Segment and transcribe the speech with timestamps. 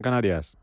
[0.00, 0.56] Canarias.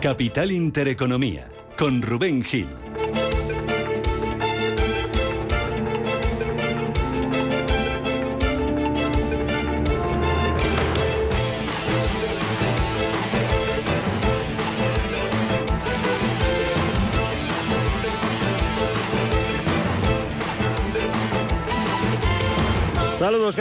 [0.00, 2.83] Capital Intereconomía, con Rubén Gil.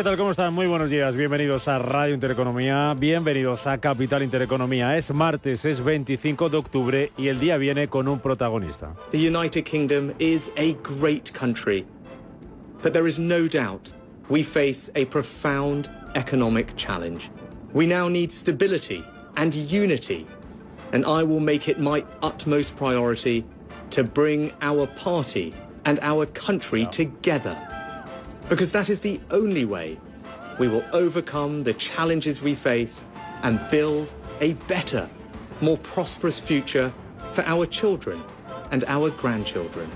[0.04, 0.18] ¿Qué tal?
[0.18, 0.54] ¿Cómo están?
[0.54, 1.16] Muy buenos días.
[1.16, 2.94] Bienvenidos a Radio Intereconomía.
[2.94, 4.98] Bienvenidos a Capital Intereconomía.
[4.98, 8.94] Es martes, es 25 de octubre y el día viene con un protagonista.
[9.12, 11.86] The United Kingdom is a great country.
[12.84, 13.94] But there is no doubt
[14.28, 17.32] we face a profound economic challenge.
[17.74, 19.06] We now need stability
[19.38, 20.28] and unity.
[20.92, 23.46] And I will make it my utmost priority
[23.92, 25.54] to bring our party
[25.86, 27.73] and our country together.
[28.50, 29.98] Because that is the only way
[30.60, 33.04] we will overcome the challenges we face
[33.42, 35.10] and build a better,
[35.62, 36.94] more prosperous future
[37.32, 38.24] for our children
[38.72, 39.90] and our grandchildren.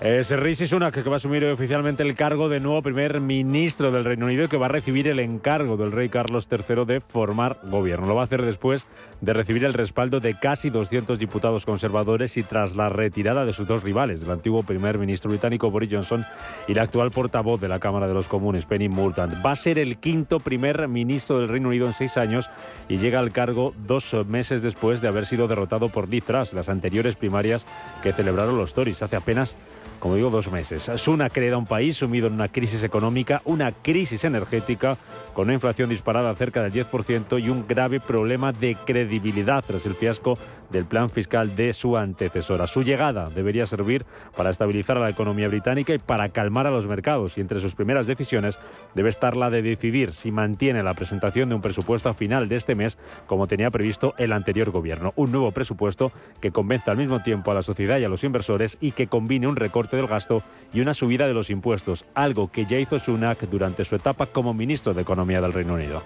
[0.00, 4.06] Es Rishi Sunak que va a asumir oficialmente el cargo de nuevo primer ministro del
[4.06, 7.58] Reino Unido y que va a recibir el encargo del rey Carlos III de formar
[7.64, 8.06] gobierno.
[8.06, 8.86] Lo va a hacer después
[9.20, 13.66] de recibir el respaldo de casi 200 diputados conservadores y tras la retirada de sus
[13.66, 16.24] dos rivales, del antiguo primer ministro británico Boris Johnson
[16.66, 19.44] y la actual portavoz de la Cámara de los Comunes, Penny Mordaunt.
[19.44, 22.48] Va a ser el quinto primer ministro del Reino Unido en seis años
[22.88, 26.70] y llega al cargo dos meses después de haber sido derrotado por Liz Truss, las
[26.70, 27.66] anteriores primarias
[28.02, 29.58] que celebraron los Tories hace apenas
[30.00, 30.90] como digo, dos meses.
[30.96, 34.96] Sunak hereda un país sumido en una crisis económica, una crisis energética,
[35.34, 39.94] con una inflación disparada cerca del 10% y un grave problema de credibilidad tras el
[39.94, 40.38] fiasco
[40.70, 42.66] del plan fiscal de su antecesora.
[42.66, 44.06] Su llegada debería servir
[44.36, 47.36] para estabilizar a la economía británica y para calmar a los mercados.
[47.36, 48.58] Y entre sus primeras decisiones
[48.94, 52.56] debe estar la de decidir si mantiene la presentación de un presupuesto a final de
[52.56, 55.12] este mes, como tenía previsto el anterior gobierno.
[55.16, 58.78] Un nuevo presupuesto que convenza al mismo tiempo a la sociedad y a los inversores
[58.80, 60.42] y que combine un recorte del gasto
[60.72, 64.54] y una subida de los impuestos, algo que ya hizo Sunak durante su etapa como
[64.54, 66.02] ministro de Economía del Reino Unido.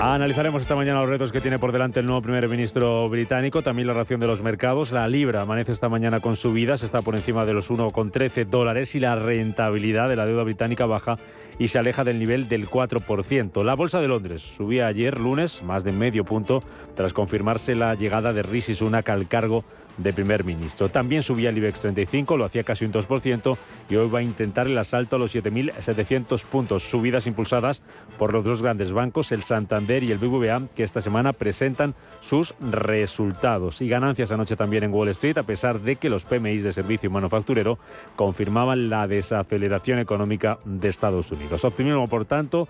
[0.00, 3.88] Analizaremos esta mañana los retos que tiene por delante el nuevo primer ministro británico, también
[3.88, 4.92] la ración de los mercados.
[4.92, 9.00] La libra amanece esta mañana con subidas, está por encima de los 1,13 dólares y
[9.00, 11.18] la rentabilidad de la deuda británica baja
[11.58, 13.64] y se aleja del nivel del 4%.
[13.64, 16.62] La bolsa de Londres subía ayer lunes más de medio punto
[16.94, 19.64] tras confirmarse la llegada de Rishi Sunak al cargo
[19.98, 20.88] de primer ministro.
[20.88, 23.56] También subía el IBEX 35, lo hacía casi un 2%
[23.90, 27.82] y hoy va a intentar el asalto a los 7.700 puntos, subidas impulsadas
[28.18, 32.54] por los dos grandes bancos, el Santander y el BBVA, que esta semana presentan sus
[32.60, 33.80] resultados.
[33.80, 37.10] Y ganancias anoche también en Wall Street, a pesar de que los PMIs de servicio
[37.10, 37.78] manufacturero
[38.16, 41.64] confirmaban la desaceleración económica de Estados Unidos.
[41.64, 42.68] Optimismo, por tanto,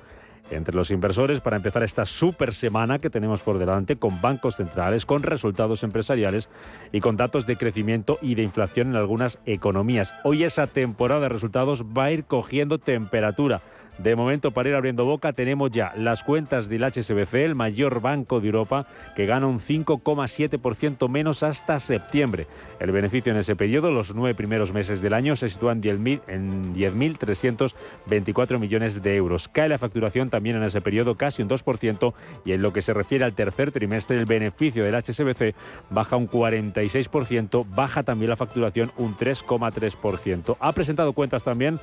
[0.50, 5.06] entre los inversores para empezar esta super semana que tenemos por delante con bancos centrales,
[5.06, 6.48] con resultados empresariales
[6.92, 10.14] y con datos de crecimiento y de inflación en algunas economías.
[10.24, 13.60] Hoy esa temporada de resultados va a ir cogiendo temperatura.
[13.98, 18.40] De momento, para ir abriendo boca, tenemos ya las cuentas del HSBC, el mayor banco
[18.40, 18.86] de Europa,
[19.16, 22.46] que gana un 5,7% menos hasta septiembre.
[22.78, 28.58] El beneficio en ese periodo, los nueve primeros meses del año, se sitúa en 10.324
[28.60, 29.48] millones de euros.
[29.48, 32.94] Cae la facturación también en ese periodo casi un 2% y en lo que se
[32.94, 35.56] refiere al tercer trimestre, el beneficio del HSBC
[35.90, 40.56] baja un 46%, baja también la facturación un 3,3%.
[40.60, 41.80] Ha presentado cuentas también,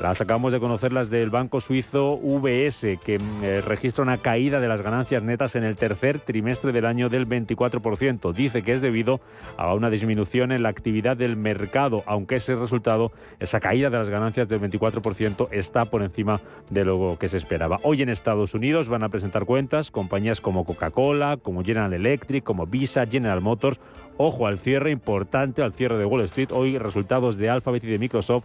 [0.00, 4.60] las acabamos de conocer las del banco suizo VS, que mm, eh, registra una caída
[4.60, 8.32] de las ganancias netas en el tercer trimestre del año del 24%.
[8.32, 9.20] Dice que es debido
[9.56, 14.08] a una disminución en la actividad del mercado, aunque ese resultado, esa caída de las
[14.08, 17.78] ganancias del 24%, está por encima de lo que se esperaba.
[17.82, 22.66] Hoy en Estados Unidos van a presentar cuentas compañías como Coca-Cola, como General Electric, como
[22.66, 23.80] Visa, General Motors.
[24.16, 26.52] Ojo al cierre importante, al cierre de Wall Street.
[26.52, 28.44] Hoy resultados de Alphabet y de Microsoft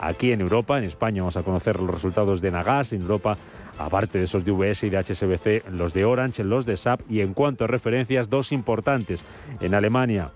[0.00, 0.78] aquí en Europa.
[0.78, 3.36] En España vamos a conocer los resultados de Nagas, en Europa,
[3.78, 7.20] aparte de esos de VS y de HSBC, los de Orange, los de SAP y
[7.20, 9.22] en cuanto a referencias, dos importantes.
[9.60, 10.30] En Alemania,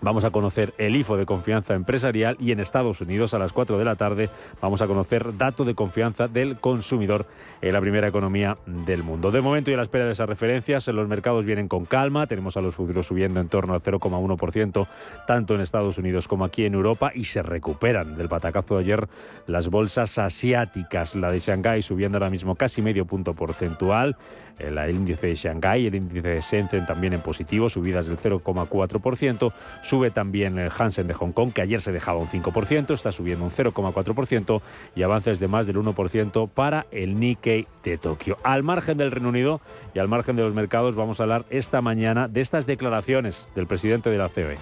[0.00, 3.78] Vamos a conocer el IFO de confianza empresarial y en Estados Unidos a las 4
[3.78, 4.30] de la tarde
[4.60, 7.26] vamos a conocer dato de confianza del consumidor
[7.62, 9.30] en la primera economía del mundo.
[9.30, 12.26] De momento y a la espera de esas referencias, los mercados vienen con calma.
[12.26, 14.86] Tenemos a los futuros subiendo en torno al 0,1%
[15.26, 19.08] tanto en Estados Unidos como aquí en Europa y se recuperan del patacazo de ayer
[19.46, 21.14] las bolsas asiáticas.
[21.14, 24.16] La de Shanghái subiendo ahora mismo casi medio punto porcentual
[24.58, 29.52] el índice de Shanghái, el índice de Shenzhen también en positivo, subidas del 0,4%.
[29.82, 33.44] Sube también el Hansen de Hong Kong, que ayer se dejaba un 5%, está subiendo
[33.44, 34.60] un 0,4%
[34.94, 38.38] y avances de más del 1% para el Nikkei de Tokio.
[38.42, 39.60] Al margen del Reino Unido
[39.94, 43.66] y al margen de los mercados, vamos a hablar esta mañana de estas declaraciones del
[43.66, 44.56] presidente de la COE.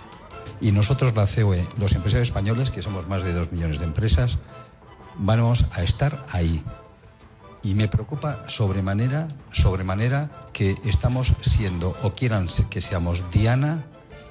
[0.61, 4.39] Y nosotros, la COE, los empresarios españoles, que somos más de 2 millones de empresas,
[5.17, 6.63] vamos a estar ahí
[7.63, 13.85] y me preocupa sobremanera, sobremanera que estamos siendo o quieran que seamos Diana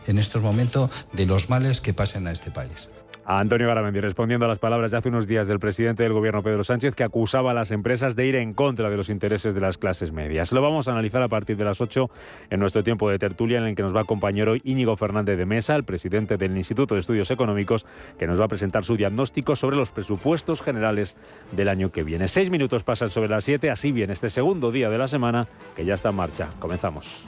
[0.07, 2.89] en estos momentos de los males que pasen a este país.
[3.25, 6.63] Antonio Garamendi, respondiendo a las palabras de hace unos días del presidente del gobierno Pedro
[6.63, 9.77] Sánchez, que acusaba a las empresas de ir en contra de los intereses de las
[9.77, 10.51] clases medias.
[10.51, 12.09] Lo vamos a analizar a partir de las 8
[12.49, 15.37] en nuestro tiempo de tertulia, en el que nos va a acompañar hoy Íñigo Fernández
[15.37, 17.85] de Mesa, el presidente del Instituto de Estudios Económicos,
[18.17, 21.15] que nos va a presentar su diagnóstico sobre los presupuestos generales
[21.51, 22.27] del año que viene.
[22.27, 25.85] Seis minutos pasan sobre las siete, así bien este segundo día de la semana, que
[25.85, 26.49] ya está en marcha.
[26.59, 27.27] Comenzamos.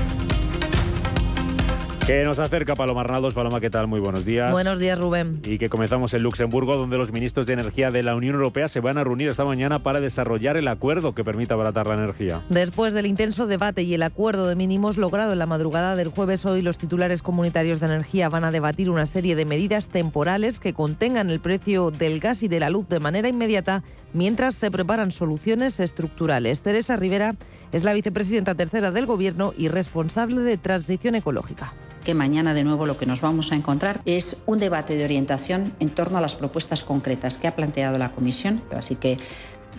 [2.05, 3.35] Que nos acerca Paloma Arnaldos.
[3.35, 3.87] Paloma, ¿qué tal?
[3.87, 4.51] Muy buenos días.
[4.51, 5.39] Buenos días, Rubén.
[5.45, 8.79] Y que comenzamos en Luxemburgo, donde los ministros de Energía de la Unión Europea se
[8.79, 12.41] van a reunir esta mañana para desarrollar el acuerdo que permita abaratar la energía.
[12.49, 16.43] Después del intenso debate y el acuerdo de mínimos logrado en la madrugada del jueves,
[16.45, 20.73] hoy los titulares comunitarios de energía van a debatir una serie de medidas temporales que
[20.73, 25.11] contengan el precio del gas y de la luz de manera inmediata, mientras se preparan
[25.11, 26.61] soluciones estructurales.
[26.61, 27.35] Teresa Rivera
[27.71, 32.85] es la vicepresidenta tercera del Gobierno y responsable de transición ecológica que mañana de nuevo
[32.85, 36.35] lo que nos vamos a encontrar es un debate de orientación en torno a las
[36.35, 38.61] propuestas concretas que ha planteado la Comisión.
[38.75, 39.17] Así que,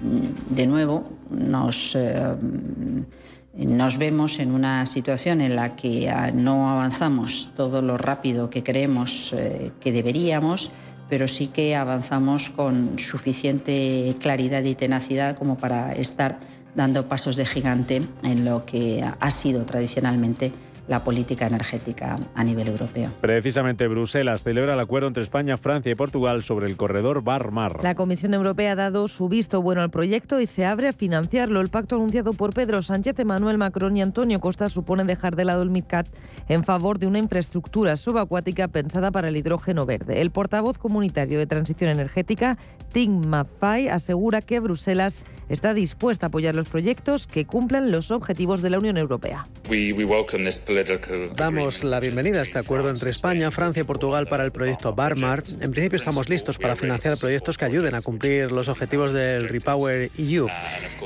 [0.03, 1.95] mm, de nuevo, nos...
[1.95, 2.37] Eh,
[3.55, 8.63] nos vemos en una situación en la que ah, no avanzamos todo lo rápido que
[8.63, 10.71] creemos eh, que deberíamos,
[11.11, 16.41] pero sí que avanzamos con suficiente claridad y tenacidad como para estar
[16.75, 20.53] dando pasos de gigante en lo que ha sido tradicionalmente
[20.89, 23.11] la política energética a nivel europeo.
[23.21, 27.83] Precisamente Bruselas celebra el acuerdo entre España, Francia y Portugal sobre el corredor Bar-Mar.
[27.83, 31.61] La Comisión Europea ha dado su visto bueno al proyecto y se abre a financiarlo.
[31.61, 35.63] El pacto anunciado por Pedro Sánchez, Emmanuel Macron y Antonio Costa supone dejar de lado
[35.63, 36.09] el MidCat
[36.49, 40.21] en favor de una infraestructura subacuática pensada para el hidrógeno verde.
[40.21, 42.59] El portavoz comunitario de transición energética,
[42.93, 48.63] Tim Maffay, asegura que Bruselas está dispuesta a apoyar los proyectos que cumplan los objetivos
[48.63, 49.47] de la Unión Europea.
[51.37, 55.43] Damos la bienvenida a este acuerdo entre España, Francia y Portugal para el proyecto Barmar.
[55.61, 60.11] En principio estamos listos para financiar proyectos que ayuden a cumplir los objetivos del Repower
[60.19, 60.47] EU.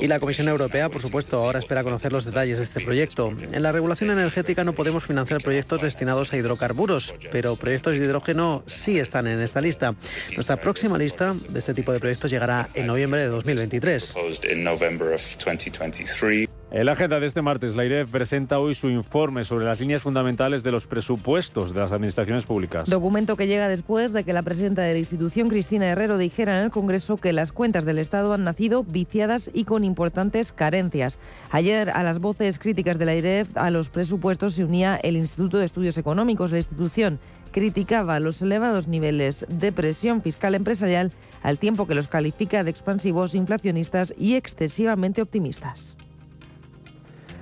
[0.01, 3.33] Y la Comisión Europea, por supuesto, ahora espera conocer los detalles de este proyecto.
[3.51, 8.63] En la regulación energética no podemos financiar proyectos destinados a hidrocarburos, pero proyectos de hidrógeno
[8.67, 9.95] sí están en esta lista.
[10.33, 14.15] Nuestra próxima lista de este tipo de proyectos llegará en noviembre de 2023.
[16.69, 20.01] En la agenda de este martes, la IREF presenta hoy su informe sobre las líneas
[20.01, 22.89] fundamentales de los presupuestos de las administraciones públicas.
[22.89, 26.65] Documento que llega después de que la presidenta de la institución, Cristina Herrero, dijera en
[26.65, 31.19] el Congreso que las cuentas del Estado han nacido viciadas y con importantes carencias.
[31.51, 35.59] Ayer, a las voces críticas de la IREF a los presupuestos se unía el Instituto
[35.59, 36.51] de Estudios Económicos.
[36.51, 37.17] La institución
[37.53, 43.35] criticaba los elevados niveles de presión fiscal empresarial al tiempo que los califica de expansivos,
[43.35, 45.95] inflacionistas y excesivamente optimistas.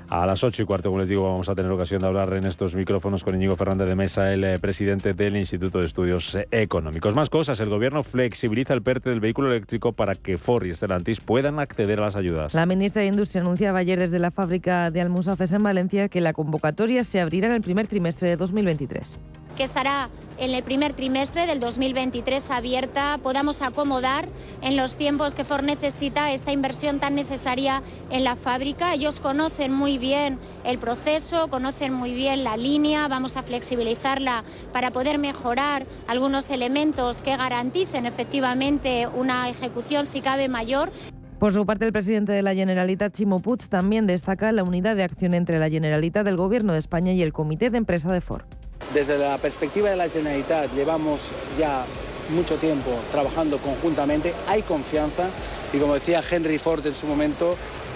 [0.09, 2.45] A las 8 y cuarto, como les digo, vamos a tener ocasión de hablar en
[2.45, 7.15] estos micrófonos con Íñigo Fernández de Mesa, el eh, presidente del Instituto de Estudios Económicos.
[7.15, 11.21] Más cosas, el gobierno flexibiliza el PERTE del vehículo eléctrico para que Ford y Stellantis
[11.21, 12.53] puedan acceder a las ayudas.
[12.53, 16.33] La ministra de Industria anunciaba ayer desde la fábrica de Almusafes en Valencia que la
[16.33, 19.19] convocatoria se abrirá en el primer trimestre de 2023
[19.55, 24.27] que estará en el primer trimestre del 2023 abierta, podamos acomodar
[24.61, 28.93] en los tiempos que Ford necesita esta inversión tan necesaria en la fábrica.
[28.93, 34.43] Ellos conocen muy bien el proceso, conocen muy bien la línea, vamos a flexibilizarla
[34.73, 40.91] para poder mejorar algunos elementos que garanticen efectivamente una ejecución si cabe mayor.
[41.39, 45.03] Por su parte, el presidente de la Generalitat, Chimo Puig, también destaca la unidad de
[45.03, 48.45] acción entre la Generalitat del Gobierno de España y el Comité de Empresa de Ford.
[48.93, 51.85] Desde la perspectiva de la Generalitat llevamos ya
[52.29, 55.29] mucho tiempo trabajando conjuntamente, hay confianza
[55.73, 57.55] y como decía Henry Ford en su momento,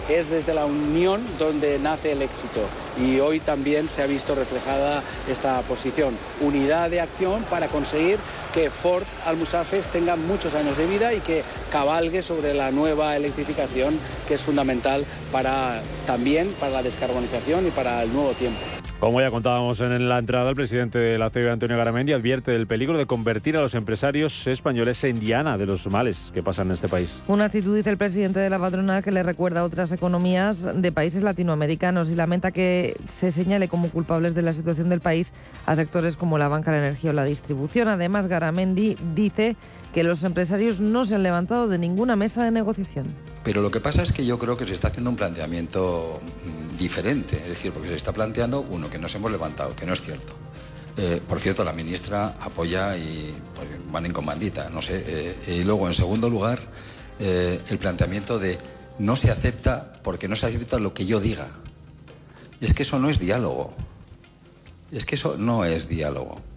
[0.10, 2.62] es desde la unión donde nace el éxito.
[2.98, 8.18] Y hoy también se ha visto reflejada esta posición, unidad de acción para conseguir
[8.54, 13.98] que Ford Almusafes tenga muchos años de vida y que cabalgue sobre la nueva electrificación
[14.28, 18.60] que es fundamental para también para la descarbonización y para el nuevo tiempo.
[19.00, 22.68] Como ya contábamos en la entrada, el presidente de la CEB, Antonio Garamendi, advierte del
[22.68, 26.74] peligro de convertir a los empresarios españoles en diana de los males que pasan en
[26.74, 27.18] este país.
[27.30, 30.92] Una actitud, dice el presidente de la patronal, que le recuerda a otras economías de
[30.92, 35.34] países latinoamericanos y lamenta que se señale como culpables de la situación del país
[35.66, 37.88] a sectores como la banca, la energía o la distribución.
[37.88, 39.56] Además, Garamendi dice
[39.94, 43.08] que los empresarios no se han levantado de ninguna mesa de negociación.
[43.44, 46.78] Pero lo que pasa es que yo creo que se está haciendo un planteamiento mm,
[46.78, 50.02] diferente, es decir, porque se está planteando uno que nos hemos levantado, que no es
[50.02, 50.34] cierto.
[50.98, 55.04] Eh, por cierto, la ministra apoya y pues, van en comandita, no sé.
[55.08, 56.60] Eh, y luego, en segundo lugar,
[57.20, 58.58] eh, el planteamiento de
[59.00, 61.48] no se acepta porque no se acepta lo que yo diga.
[62.62, 63.72] Y es que eso no es diálogo.
[64.92, 66.49] Es que eso no es diálogo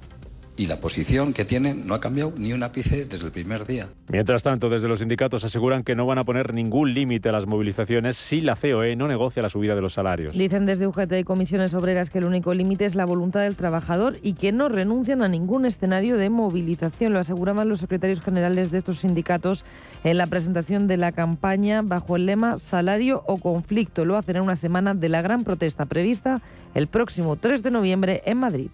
[0.56, 3.88] y la posición que tienen no ha cambiado ni un ápice desde el primer día.
[4.08, 7.46] Mientras tanto, desde los sindicatos aseguran que no van a poner ningún límite a las
[7.46, 10.36] movilizaciones si la COE no negocia la subida de los salarios.
[10.36, 14.18] Dicen desde UGT y comisiones obreras que el único límite es la voluntad del trabajador
[14.22, 17.12] y que no renuncian a ningún escenario de movilización.
[17.12, 19.64] Lo aseguraban los secretarios generales de estos sindicatos
[20.04, 24.04] en la presentación de la campaña bajo el lema Salario o conflicto.
[24.04, 26.42] Lo hacen en una semana de la gran protesta prevista
[26.74, 28.68] el próximo 3 de noviembre en Madrid.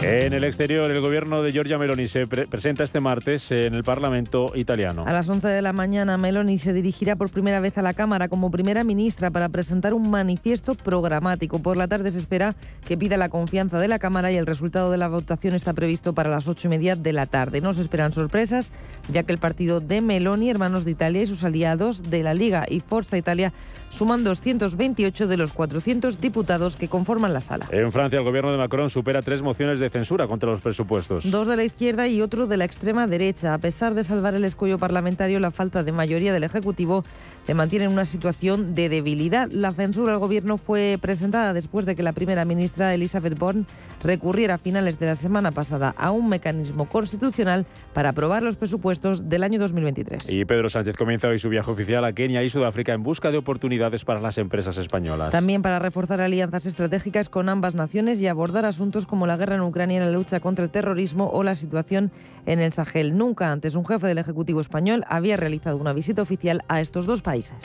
[0.00, 4.52] En el exterior, el gobierno de Giorgia Meloni se presenta este martes en el Parlamento
[4.54, 5.02] italiano.
[5.04, 8.28] A las 11 de la mañana, Meloni se dirigirá por primera vez a la Cámara
[8.28, 11.60] como primera ministra para presentar un manifiesto programático.
[11.60, 12.54] Por la tarde se espera
[12.86, 16.12] que pida la confianza de la Cámara y el resultado de la votación está previsto
[16.12, 17.60] para las ocho y media de la tarde.
[17.60, 18.70] No se esperan sorpresas,
[19.08, 22.66] ya que el partido de Meloni, Hermanos de Italia y sus aliados de la Liga
[22.68, 23.52] y Forza Italia
[23.90, 27.66] suman 228 de los 400 diputados que conforman la sala.
[27.70, 31.30] En Francia, el gobierno de Macron supera tres mociones de censura contra los presupuestos.
[31.30, 33.54] Dos de la izquierda y otro de la extrema derecha.
[33.54, 37.04] A pesar de salvar el escollo parlamentario, la falta de mayoría del Ejecutivo
[37.46, 39.50] le mantiene en una situación de debilidad.
[39.50, 43.66] La censura al gobierno fue presentada después de que la primera ministra Elizabeth Born
[44.02, 49.28] recurriera a finales de la semana pasada a un mecanismo constitucional para aprobar los presupuestos
[49.28, 50.28] del año 2023.
[50.28, 53.38] Y Pedro Sánchez comienza hoy su viaje oficial a Kenia y Sudáfrica en busca de
[53.38, 55.30] oportunidades para las empresas españolas.
[55.30, 59.62] También para reforzar alianzas estratégicas con ambas naciones y abordar asuntos como la guerra en
[59.62, 62.10] Ucrania, la lucha contra el terrorismo o la situación
[62.46, 63.16] en el Sahel.
[63.16, 67.22] Nunca antes un jefe del Ejecutivo español había realizado una visita oficial a estos dos
[67.22, 67.56] países.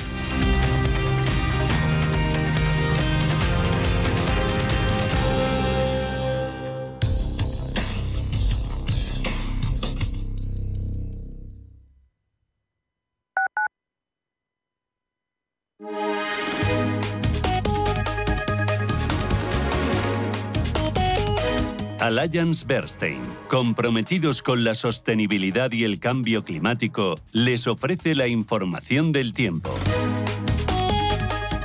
[22.04, 29.32] Alliance Bernstein, comprometidos con la sostenibilidad y el cambio climático, les ofrece la información del
[29.32, 29.74] tiempo.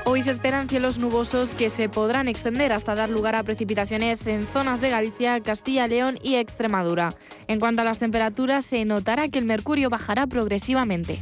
[0.05, 4.47] Hoy se esperan cielos nubosos que se podrán extender hasta dar lugar a precipitaciones en
[4.47, 7.09] zonas de Galicia, Castilla, León y Extremadura.
[7.49, 11.19] En cuanto a las temperaturas, se notará que el mercurio bajará progresivamente.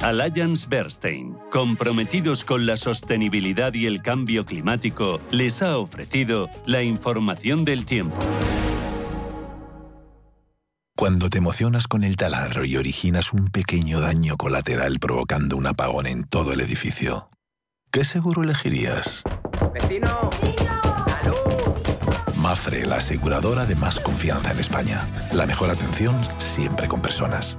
[0.00, 7.64] Alliance Bernstein, comprometidos con la sostenibilidad y el cambio climático, les ha ofrecido la información
[7.64, 8.16] del tiempo.
[10.96, 16.06] Cuando te emocionas con el taladro y originas un pequeño daño colateral provocando un apagón
[16.06, 17.30] en todo el edificio,
[17.90, 19.24] ¿qué seguro elegirías?
[19.72, 20.30] ¡Vecino!
[22.36, 25.06] Mafre, la aseguradora de más confianza en España.
[25.32, 27.58] La mejor atención siempre con personas.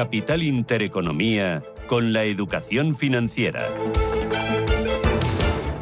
[0.00, 3.66] Capital Intereconomía con la educación financiera.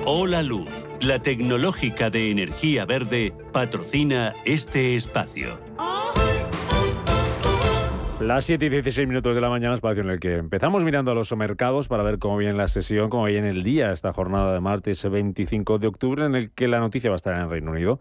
[0.06, 5.60] Hola Luz, la tecnológica de energía verde, patrocina este espacio.
[8.18, 11.14] Las 7 y 16 minutos de la mañana, espacio en el que empezamos mirando a
[11.14, 14.58] los mercados para ver cómo viene la sesión, cómo viene el día, esta jornada de
[14.58, 17.70] martes 25 de octubre, en el que la noticia va a estar en el Reino
[17.70, 18.00] Unido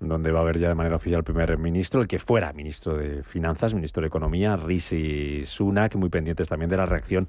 [0.00, 2.96] donde va a haber ya de manera oficial el primer ministro, el que fuera ministro
[2.96, 7.28] de Finanzas, ministro de Economía, Rishi Sunak, muy pendientes también de la reacción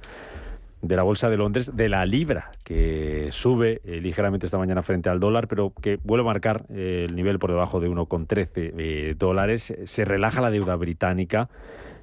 [0.81, 5.09] de la Bolsa de Londres, de la libra, que sube eh, ligeramente esta mañana frente
[5.09, 9.15] al dólar, pero que vuelve a marcar eh, el nivel por debajo de 1,13 eh,
[9.17, 9.73] dólares.
[9.85, 11.49] Se relaja la deuda británica.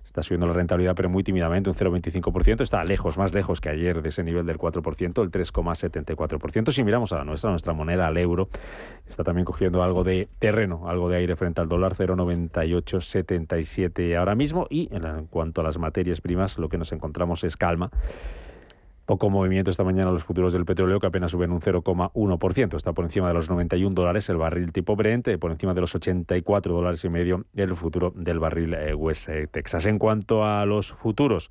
[0.09, 2.63] Está subiendo la rentabilidad, pero muy tímidamente, un 0,25%.
[2.63, 6.71] Está lejos, más lejos que ayer de ese nivel del 4%, el 3,74%.
[6.71, 8.49] Si miramos a la nuestra, nuestra moneda, al euro,
[9.07, 14.67] está también cogiendo algo de terreno, algo de aire frente al dólar, 0,9877 ahora mismo.
[14.71, 17.91] Y en cuanto a las materias primas, lo que nos encontramos es calma.
[19.09, 22.77] Poco movimiento esta mañana los futuros del petróleo que apenas suben un 0,1%.
[22.77, 25.81] Está por encima de los 91 dólares el barril tipo Brent, eh, por encima de
[25.81, 29.87] los 84 dólares y medio el futuro del barril West eh, Texas.
[29.87, 31.51] En cuanto a los futuros,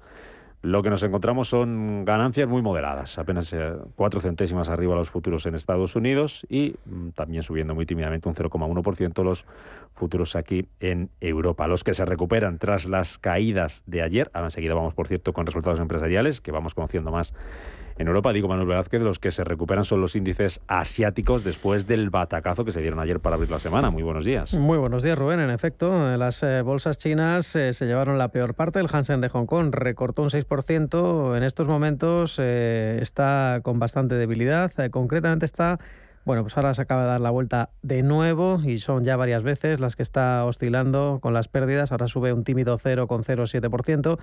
[0.68, 5.46] lo que nos encontramos son ganancias muy moderadas, apenas eh, cuatro centésimas arriba los futuros
[5.46, 9.46] en Estados Unidos y mm, también subiendo muy tímidamente un 0,1% los
[9.94, 11.68] futuros aquí en Europa.
[11.68, 15.46] Los que se recuperan tras las caídas de ayer, ahora enseguida vamos por cierto con
[15.46, 17.34] resultados empresariales que vamos conociendo más
[17.98, 22.10] en Europa, digo Manuel Velázquez, los que se recuperan son los índices asiáticos después del
[22.10, 23.90] batacazo que se dieron ayer para abrir la semana.
[23.90, 24.54] Muy buenos días.
[24.54, 25.40] Muy buenos días, Rubén.
[25.40, 28.80] En efecto, las eh, bolsas chinas eh, se llevaron la peor parte.
[28.80, 31.36] El Hansen de Hong Kong recortó un 6%.
[31.38, 34.72] En estos momentos eh, está con bastante debilidad.
[34.92, 35.80] concretamente está
[36.28, 39.44] bueno, pues ahora se acaba de dar la vuelta de nuevo y son ya varias
[39.44, 41.94] veces las que está oscilando con las pérdidas.
[41.94, 44.20] Ahora sube un tímido 0,07%.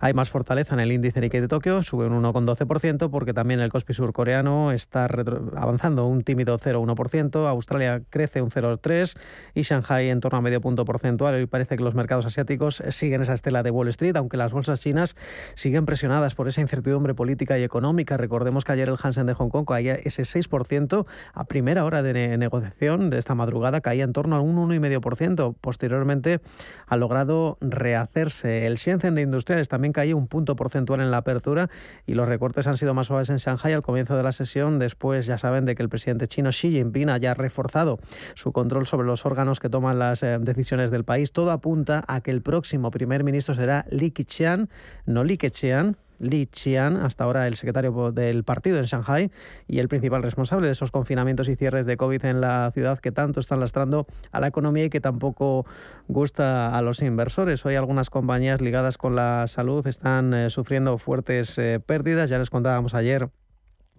[0.00, 3.70] Hay más fortaleza en el índice Nikkei de Tokio, sube un 1,12% porque también el
[3.70, 5.08] Kospi surcoreano está
[5.56, 7.48] avanzando un tímido 0,1%.
[7.48, 9.16] Australia crece un 0,3%
[9.54, 11.40] y Shanghai en torno a medio punto porcentual.
[11.40, 14.82] Y parece que los mercados asiáticos siguen esa estela de Wall Street, aunque las bolsas
[14.82, 15.16] chinas
[15.54, 18.18] siguen presionadas por esa incertidumbre política y económica.
[18.18, 22.36] Recordemos que ayer el Hansen de Hong Kong caía ese 6% a primera hora de
[22.36, 25.54] negociación de esta madrugada caía en torno a un 1,5%.
[25.60, 26.40] Posteriormente
[26.86, 28.66] ha logrado rehacerse.
[28.66, 31.68] El Shenzhen de Industriales también caía un punto porcentual en la apertura
[32.06, 34.78] y los recortes han sido más suaves en Shanghai al comienzo de la sesión.
[34.78, 37.98] Después ya saben de que el presidente chino Xi Jinping haya reforzado
[38.34, 41.32] su control sobre los órganos que toman las eh, decisiones del país.
[41.32, 44.68] Todo apunta a que el próximo primer ministro será Li Keqiang,
[45.06, 49.30] no Li Keqiang, Li Qian, hasta ahora el secretario del partido en Shanghai
[49.66, 53.12] y el principal responsable de esos confinamientos y cierres de COVID en la ciudad que
[53.12, 55.66] tanto están lastrando a la economía y que tampoco
[56.08, 57.64] gusta a los inversores.
[57.66, 62.30] Hoy algunas compañías ligadas con la salud están eh, sufriendo fuertes eh, pérdidas.
[62.30, 63.28] Ya les contábamos ayer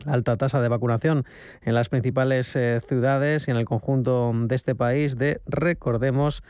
[0.06, 1.25] la alta tasa de vacunación
[1.62, 6.43] en las principales eh, ciudades y en el conjunto de este país de, recordemos,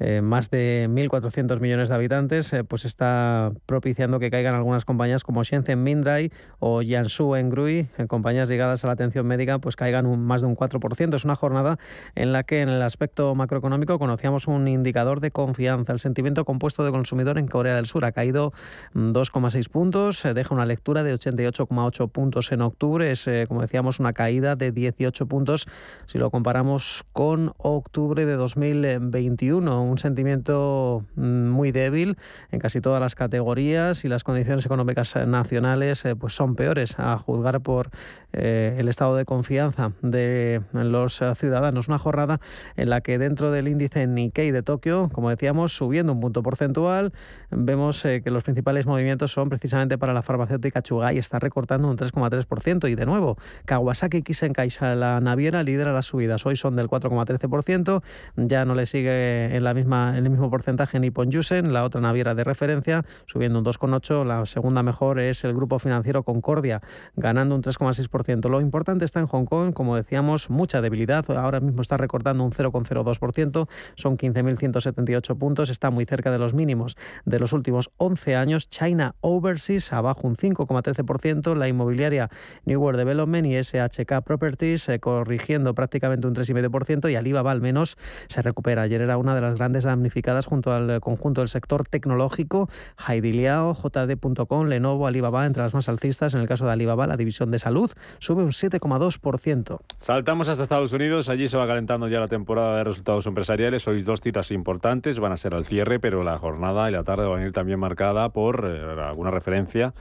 [0.00, 5.22] eh, más de 1.400 millones de habitantes, eh, pues está propiciando que caigan algunas compañías
[5.22, 10.24] como Shenzhen Mindrai o Jiangsu Engrui, compañías ligadas a la atención médica, pues caigan un,
[10.24, 11.14] más de un 4%.
[11.14, 11.78] Es una jornada
[12.14, 15.92] en la que en el aspecto macroeconómico conocíamos un indicador de confianza.
[15.92, 18.52] El sentimiento compuesto de consumidor en Corea del Sur ha caído
[18.94, 23.10] 2,6 puntos, deja una lectura de 88,8 puntos en octubre.
[23.10, 25.66] Es, como decíamos, una caída de 18 puntos
[26.06, 29.83] si lo comparamos con octubre de 2021.
[29.84, 32.16] Un sentimiento mm, muy débil
[32.50, 37.18] en casi todas las categorías y las condiciones económicas nacionales eh, pues son peores a
[37.18, 37.90] juzgar por
[38.32, 41.88] eh, el estado de confianza de los ciudadanos.
[41.88, 42.40] Una jornada
[42.76, 47.12] en la que dentro del índice Nikkei de Tokio, como decíamos, subiendo un punto porcentual,
[47.50, 51.96] vemos eh, que los principales movimientos son precisamente para la farmacéutica Chugai, está recortando un
[51.96, 56.44] 3,3% y de nuevo, Kawasaki Kisenkai, la naviera, lidera las subidas.
[56.46, 58.02] Hoy son del 4,13%,
[58.36, 62.34] ya no le sigue en la misma, el mismo porcentaje Nippon Yusen, la otra naviera
[62.34, 64.24] de referencia, subiendo un 2,8%.
[64.24, 66.80] La segunda mejor es el grupo financiero Concordia,
[67.16, 68.48] ganando un 3,6%.
[68.48, 71.30] Lo importante está en Hong Kong, como decíamos, mucha debilidad.
[71.30, 76.96] Ahora mismo está recortando un 0,02%, son 15.178 puntos, está muy cerca de los mínimos
[77.24, 78.68] de los últimos 11 años.
[78.68, 82.30] China Overseas abajo un 5,13%, la inmobiliaria
[82.64, 87.96] New World Development y SHK Properties eh, corrigiendo prácticamente un 3,5% y Alibaba al menos
[88.28, 88.82] se recupera.
[88.82, 92.68] Ayer era una de las grandes damnificadas junto al conjunto del sector tecnológico.
[93.08, 96.34] Heidi Liao, JD.com, Lenovo, Alibaba, entre las más alcistas.
[96.34, 99.80] En el caso de Alibaba, la división de salud sube un 7,2%.
[99.98, 103.88] Saltamos hasta Estados Unidos, allí se va calentando ya la temporada de resultados empresariales.
[103.88, 107.26] Hoy dos citas importantes, van a ser al cierre, pero la jornada y la tarde
[107.26, 109.94] van a ir también marcada por eh, alguna referencia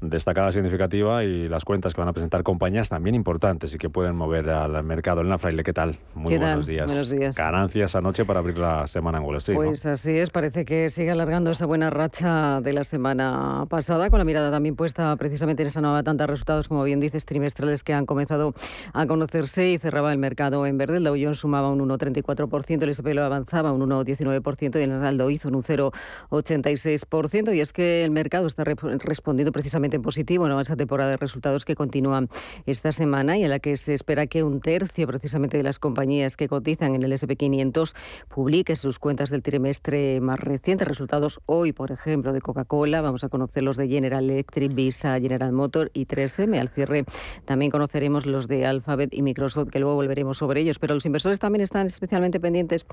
[0.00, 4.14] destacada significativa y las cuentas que van a presentar compañías también importantes y que pueden
[4.16, 5.22] mover al mercado.
[5.22, 5.96] Elena Fraile, ¿qué tal?
[6.14, 6.86] Muy buenos días.
[6.86, 7.36] Buenos días.
[7.36, 9.56] Ganancias anoche para abrir la semana en Wall Street.
[9.56, 14.18] Pues así es, parece que sigue alargando esa buena racha de la semana pasada, con
[14.18, 17.94] la mirada también puesta precisamente en esa nueva tanta resultados, como bien dices, trimestrales que
[17.94, 18.54] han comenzado
[18.92, 20.98] a conocerse y cerraba el mercado en verde.
[20.98, 25.30] El Dow Jones sumaba un 1,34%, el S&P lo avanzaba un 1,19% y el Nasdaq
[25.30, 27.54] hizo un 0,86%.
[27.54, 31.74] Y es que el mercado está respondiendo precisamente positivo en esa temporada de resultados que
[31.74, 32.26] continúa
[32.66, 36.36] esta semana y en la que se espera que un tercio precisamente de las compañías
[36.36, 37.94] que cotizan en el SP500
[38.28, 40.84] publique sus cuentas del trimestre más reciente.
[40.84, 43.00] Resultados hoy, por ejemplo, de Coca-Cola.
[43.00, 46.58] Vamos a conocer los de General Electric, Visa, General Motor y 3M.
[46.58, 47.04] Al cierre
[47.44, 50.78] también conoceremos los de Alphabet y Microsoft, que luego volveremos sobre ellos.
[50.78, 52.86] Pero los inversores también están especialmente pendientes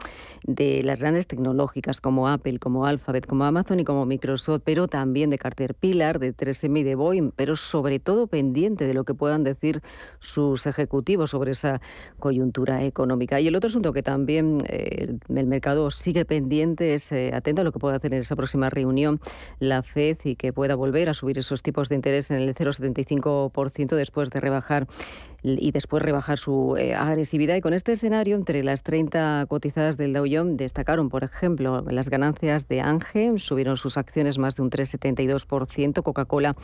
[0.46, 5.30] de las grandes tecnológicas como Apple, como Alphabet, como Amazon y como Microsoft, pero también
[5.30, 9.82] de Caterpillar, de 3M de Boeing, pero sobre todo pendiente de lo que puedan decir
[10.20, 11.82] sus ejecutivos sobre esa
[12.20, 13.40] coyuntura económica.
[13.40, 17.64] Y el otro asunto que también eh, el mercado sigue pendiente es eh, atento a
[17.64, 19.20] lo que pueda hacer en esa próxima reunión
[19.60, 23.96] la Fed y que pueda volver a subir esos tipos de interés en el 0,75%
[23.96, 24.88] después de rebajar
[25.44, 27.56] y después rebajar su eh, agresividad.
[27.56, 32.10] Y con este escenario, entre las 30 cotizadas del Dow Jones, destacaron, por ejemplo, las
[32.10, 36.56] ganancias de Ange, subieron sus acciones más de un 3,72%, Coca-Cola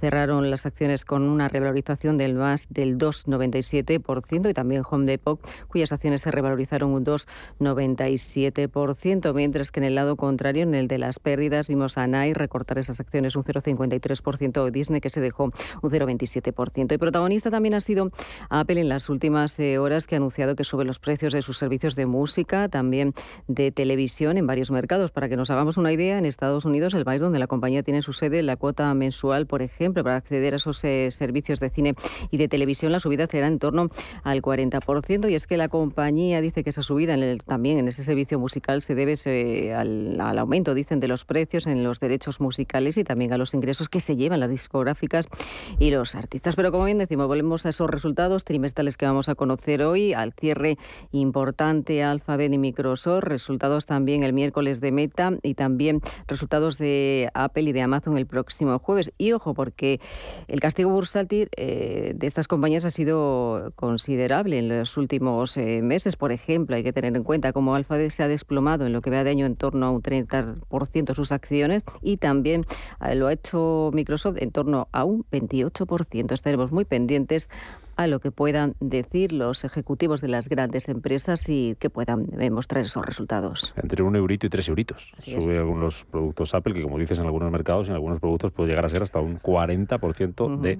[0.00, 5.92] cerraron las acciones con una revalorización del más del 2,97% y también Home Depot, cuyas
[5.92, 11.18] acciones se revalorizaron un 2,97%, mientras que en el lado contrario, en el de las
[11.18, 15.52] pérdidas, vimos a NAI recortar esas acciones un 0,53%, Disney que se dejó un
[15.90, 16.94] 0,27%.
[16.94, 18.10] Y protagonista también ha sido
[18.50, 21.58] Apple en las últimas eh, horas que ha anunciado que sube los precios de sus
[21.58, 23.14] servicios de música, también
[23.46, 25.10] de televisión en varios mercados.
[25.10, 28.02] Para que nos hagamos una idea, en Estados Unidos, el país donde la compañía tiene
[28.02, 31.94] su sede, la cuota mensual, por ejemplo, para acceder a esos eh, servicios de cine
[32.30, 33.90] y de televisión, la subida será en torno
[34.24, 35.30] al 40%.
[35.30, 38.82] Y es que la compañía dice que esa subida en también en ese servicio musical
[38.82, 39.14] se debe
[39.74, 43.54] al, al aumento, dicen, de los precios en los derechos musicales y también a los
[43.54, 45.28] ingresos que se llevan las discográficas
[45.78, 46.56] y los artistas.
[46.56, 50.32] Pero como bien decimos, volvemos a esos resultados trimestrales que vamos a conocer hoy, al
[50.32, 50.78] cierre
[51.12, 57.64] importante Alphabet y Microsoft, resultados también el miércoles de Meta y también resultados de Apple
[57.64, 59.12] y de Amazon el próximo jueves.
[59.18, 60.00] Y ojo, porque
[60.46, 66.16] el castigo bursátil eh, de estas compañías ha sido considerable en los últimos eh, meses.
[66.16, 69.10] Por ejemplo, hay que tener en cuenta cómo Alphabet se ha desplomado en lo que
[69.10, 72.64] va de año en torno a un 30% sus acciones y también
[73.04, 76.32] eh, lo ha hecho Microsoft en torno a un 28%.
[76.32, 77.50] Estaremos muy pendientes
[77.98, 82.84] a lo que puedan decir los ejecutivos de las grandes empresas y que puedan mostrar
[82.84, 83.74] esos resultados.
[83.76, 85.12] Entre un eurito y tres euritos.
[85.18, 88.84] Sube algunos productos Apple, que como dices en algunos mercados, en algunos productos puede llegar
[88.84, 90.78] a ser hasta un 40% de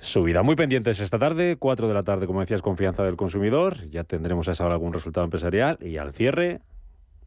[0.00, 0.42] subida.
[0.42, 3.88] Muy pendientes esta tarde, 4 de la tarde, como decías, confianza del consumidor.
[3.90, 6.60] Ya tendremos a esa hora algún resultado empresarial y al cierre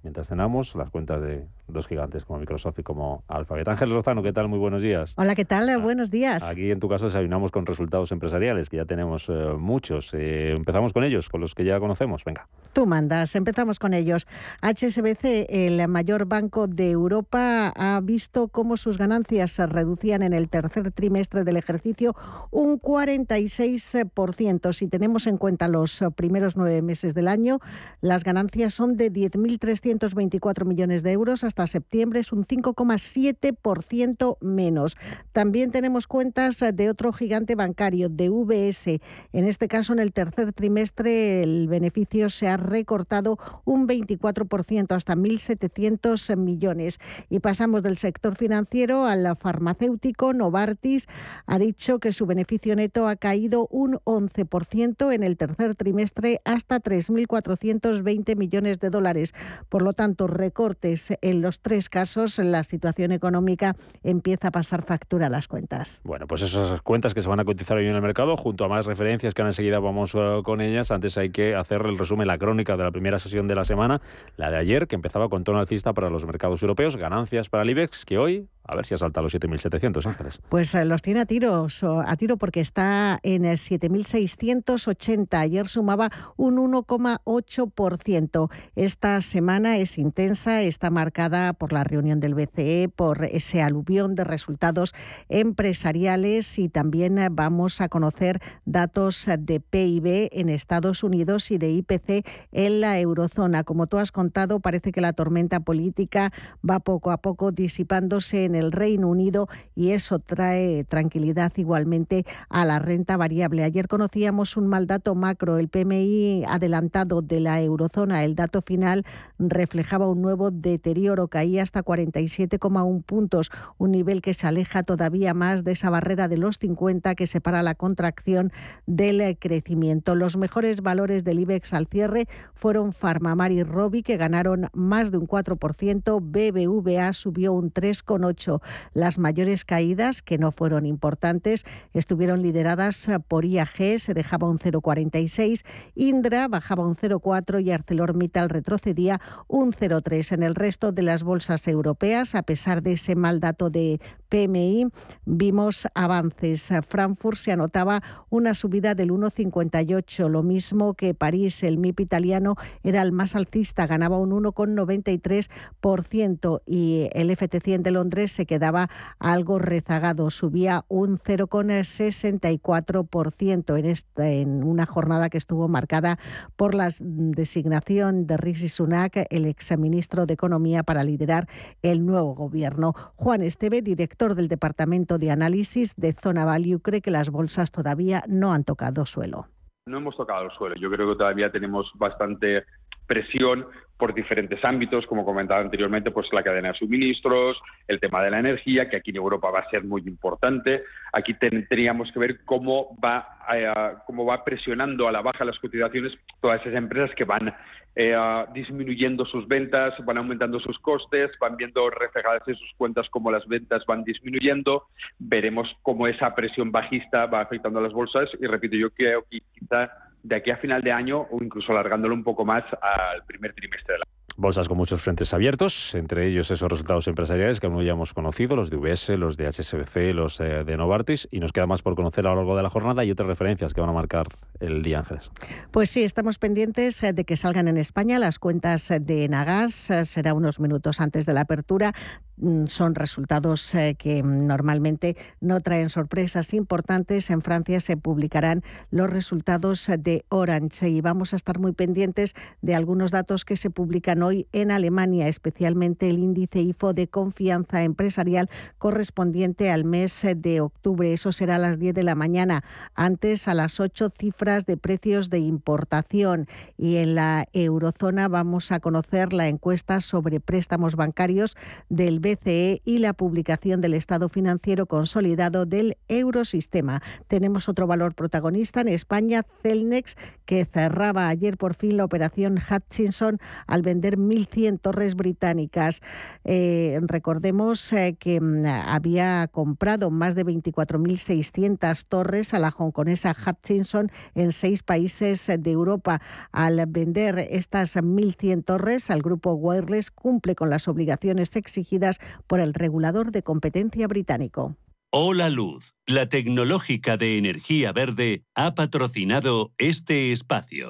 [0.05, 3.67] mientras cenamos, las cuentas de dos gigantes como Microsoft y como Alphabet.
[3.67, 4.47] Ángel Lozano, ¿qué tal?
[4.47, 5.13] Muy buenos días.
[5.17, 5.81] Hola, ¿qué tal?
[5.81, 6.43] Buenos días.
[6.43, 10.13] Aquí en tu caso desayunamos con resultados empresariales, que ya tenemos eh, muchos.
[10.13, 12.23] Eh, empezamos con ellos, con los que ya conocemos.
[12.23, 12.47] Venga.
[12.73, 14.27] Tú mandas, empezamos con ellos.
[14.61, 20.49] HSBC, el mayor banco de Europa, ha visto cómo sus ganancias se reducían en el
[20.49, 22.15] tercer trimestre del ejercicio
[22.51, 24.73] un 46%.
[24.73, 27.59] Si tenemos en cuenta los primeros nueve meses del año,
[28.01, 31.43] las ganancias son de 10.324 millones de euros.
[31.43, 34.97] Hasta septiembre es un 5,7% menos.
[35.31, 38.99] También tenemos cuentas de otro gigante bancario, de VS.
[39.33, 45.15] En este caso, en el tercer trimestre, el beneficio se ha recortado un 24% hasta
[45.15, 46.99] 1.700 millones.
[47.29, 50.33] Y pasamos del sector financiero al farmacéutico.
[50.33, 51.07] Novartis
[51.45, 56.79] ha dicho que su beneficio neto ha caído un 11% en el tercer trimestre hasta
[56.79, 59.33] 3.420 millones de dólares.
[59.69, 65.29] Por lo tanto, recortes en tres casos, la situación económica empieza a pasar factura a
[65.29, 66.01] las cuentas.
[66.03, 68.67] Bueno, pues esas cuentas que se van a cotizar hoy en el mercado, junto a
[68.67, 70.91] más referencias que enseguida vamos eh, con ellas.
[70.91, 74.01] Antes hay que hacer el resumen, la crónica de la primera sesión de la semana,
[74.37, 77.69] la de ayer, que empezaba con tono alcista para los mercados europeos, ganancias para el
[77.69, 80.39] IBEX, que hoy a ver si ha saltado los 7.700 ángeles.
[80.49, 85.37] Pues eh, los tiene a tiros, a tiro porque está en 7.680.
[85.37, 88.49] Ayer sumaba un 1,8%.
[88.75, 94.23] Esta semana es intensa, está marcada por la reunión del BCE, por ese aluvión de
[94.23, 94.93] resultados
[95.29, 101.71] empresariales y también eh, vamos a conocer datos de PIB en Estados Unidos y de
[101.71, 103.63] IPC en la eurozona.
[103.63, 106.31] Como tú has contado, parece que la tormenta política
[106.67, 112.65] va poco a poco disipándose en el Reino Unido y eso trae tranquilidad igualmente a
[112.65, 113.63] la renta variable.
[113.63, 119.05] Ayer conocíamos un mal dato macro, el PMI adelantado de la eurozona, el dato final
[119.39, 125.63] reflejaba un nuevo deterioro, caía hasta 47,1 puntos, un nivel que se aleja todavía más
[125.63, 128.51] de esa barrera de los 50 que separa la contracción
[128.85, 130.15] del crecimiento.
[130.15, 135.17] Los mejores valores del IBEX al cierre fueron Farmamar y Robi, que ganaron más de
[135.17, 138.61] un 4%, BBVA subió un 3,8%,
[138.93, 145.63] las mayores caídas, que no fueron importantes, estuvieron lideradas por IAG, se dejaba un 0,46,
[145.95, 150.33] Indra bajaba un 0,4 y ArcelorMittal retrocedía un 0,3.
[150.33, 154.87] En el resto de las bolsas europeas, a pesar de ese mal dato de PMI,
[155.25, 156.71] vimos avances.
[156.87, 161.61] Frankfurt se anotaba una subida del 1,58, lo mismo que París.
[161.63, 168.31] El MIP italiano era el más alcista, ganaba un 1,93% y el FT100 de Londres
[168.31, 176.17] se quedaba algo rezagado, subía un 0,64% en, esta, en una jornada que estuvo marcada
[176.55, 181.49] por la designación de Rishi Sunak, el exministro de Economía, para liderar
[181.81, 182.93] el nuevo gobierno.
[183.15, 188.23] Juan Esteve, director del Departamento de Análisis de Zona Value, cree que las bolsas todavía
[188.27, 189.47] no han tocado suelo.
[189.85, 190.75] No hemos tocado el suelo.
[190.75, 192.63] Yo creo que todavía tenemos bastante
[193.07, 198.31] presión por diferentes ámbitos, como comentaba anteriormente, pues la cadena de suministros, el tema de
[198.31, 200.83] la energía, que aquí en Europa va a ser muy importante.
[201.13, 203.71] Aquí tendríamos que ver cómo va, eh,
[204.05, 207.53] cómo va presionando a la baja las cotizaciones todas esas empresas que van
[207.95, 208.13] eh,
[208.53, 213.47] disminuyendo sus ventas, van aumentando sus costes, van viendo reflejadas en sus cuentas cómo las
[213.47, 214.87] ventas van disminuyendo.
[215.17, 219.39] Veremos cómo esa presión bajista va afectando a las bolsas y repito, yo creo que
[219.57, 219.89] quizá
[220.25, 223.93] de aquí a final de año o incluso alargándolo un poco más al primer trimestre
[223.93, 224.14] del año.
[224.37, 228.57] Bolsas con muchos frentes abiertos, entre ellos esos resultados empresariales que aún ya hemos conocido,
[228.57, 231.95] los de UBS, los de HSBC, los eh, de Novartis, y nos queda más por
[231.95, 234.27] conocer a lo largo de la jornada y otras referencias que van a marcar
[234.59, 235.31] el día, Ángeles.
[235.71, 240.03] Pues sí, estamos pendientes eh, de que salgan en España las cuentas de Nagas, eh,
[240.03, 241.93] será unos minutos antes de la apertura.
[242.35, 247.29] Mm, son resultados que normalmente no traen sorpresas importantes.
[247.29, 252.75] En Francia se publicarán los resultados de Orange y vamos a estar muy pendientes de
[252.75, 258.49] algunos datos que se publican hoy en Alemania, especialmente el índice IFO de confianza empresarial
[258.77, 261.13] correspondiente al mes de octubre.
[261.13, 262.63] Eso será a las 10 de la mañana.
[262.95, 266.47] Antes, a las 8, cifras de precios de importación.
[266.77, 271.55] Y en la eurozona vamos a conocer la encuesta sobre préstamos bancarios
[271.89, 277.01] del BCE y la publicación del estado financiero consolidado del eurosistema.
[277.27, 283.39] Tenemos otro valor protagonista en España, Celnex, que cerraba ayer por fin la operación Hutchinson
[283.67, 286.01] al vender 1.100 torres británicas.
[286.43, 294.11] Eh, recordemos eh, que mm, había comprado más de 24.600 torres a la hongkonesa Hutchinson
[294.33, 296.21] en seis países de Europa.
[296.51, 302.73] Al vender estas 1.100 torres, al grupo Wireless cumple con las obligaciones exigidas por el
[302.73, 304.75] regulador de competencia británico.
[305.17, 310.89] Hola Luz, la tecnológica de energía verde, ha patrocinado este espacio.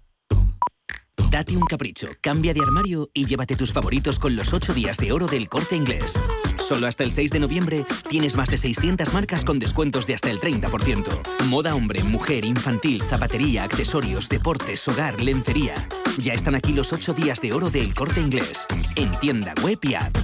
[1.29, 5.11] Date un capricho, cambia de armario y llévate tus favoritos con los 8 días de
[5.11, 6.19] oro del corte inglés.
[6.57, 10.31] Solo hasta el 6 de noviembre tienes más de 600 marcas con descuentos de hasta
[10.31, 11.45] el 30%.
[11.47, 15.87] Moda hombre, mujer, infantil, zapatería, accesorios, deportes, hogar, lencería.
[16.17, 18.65] Ya están aquí los 8 días de oro del corte inglés.
[18.95, 20.17] En tienda web y app.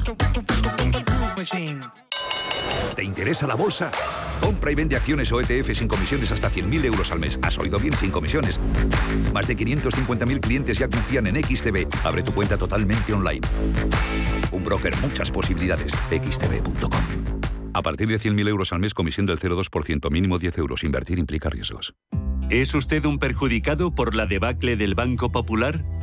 [2.95, 3.91] ¿Te interesa la bolsa?
[4.41, 7.39] Compra y vende acciones o ETF sin comisiones hasta 100.000 euros al mes.
[7.41, 7.93] ¿Has oído bien?
[7.93, 8.59] Sin comisiones.
[9.33, 11.87] Más de 550.000 clientes ya confían en XTB.
[12.03, 13.41] Abre tu cuenta totalmente online.
[14.51, 15.93] Un broker, muchas posibilidades.
[16.09, 17.01] xtb.com.
[17.73, 20.83] A partir de 100.000 euros al mes, comisión del 0,2%, mínimo 10 euros.
[20.83, 21.93] Invertir implica riesgos.
[22.49, 25.83] ¿Es usted un perjudicado por la debacle del Banco Popular?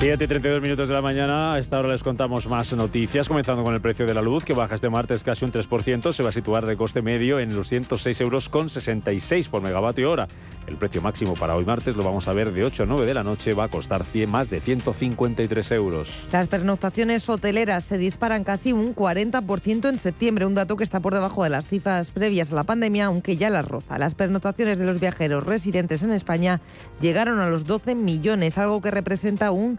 [0.00, 3.62] 7 y 32 minutos de la mañana, a esta hora les contamos más noticias, comenzando
[3.62, 6.30] con el precio de la luz, que baja este martes casi un 3%, se va
[6.30, 10.26] a situar de coste medio en los 106 euros con 66 por megavatio hora.
[10.66, 13.12] El precio máximo para hoy martes lo vamos a ver de 8 a 9 de
[13.12, 16.26] la noche, va a costar 100, más de 153 euros.
[16.32, 21.12] Las pernoctaciones hoteleras se disparan casi un 40% en septiembre, un dato que está por
[21.12, 23.98] debajo de las cifras previas a la pandemia, aunque ya las roza.
[23.98, 26.62] Las pernoctaciones de los viajeros residentes en España
[27.00, 29.78] llegaron a los 12 millones, algo que representa un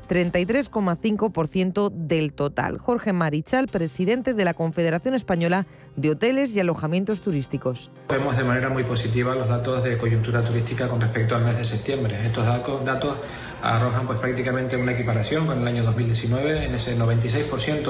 [0.11, 2.79] 33,5% del total.
[2.79, 7.93] Jorge Marichal, presidente de la Confederación Española de Hoteles y Alojamientos Turísticos.
[8.09, 11.63] Vemos de manera muy positiva los datos de coyuntura turística con respecto al mes de
[11.63, 12.19] septiembre.
[12.25, 13.15] Estos datos
[13.61, 17.83] arrojan pues prácticamente una equiparación con el año 2019 en ese 96%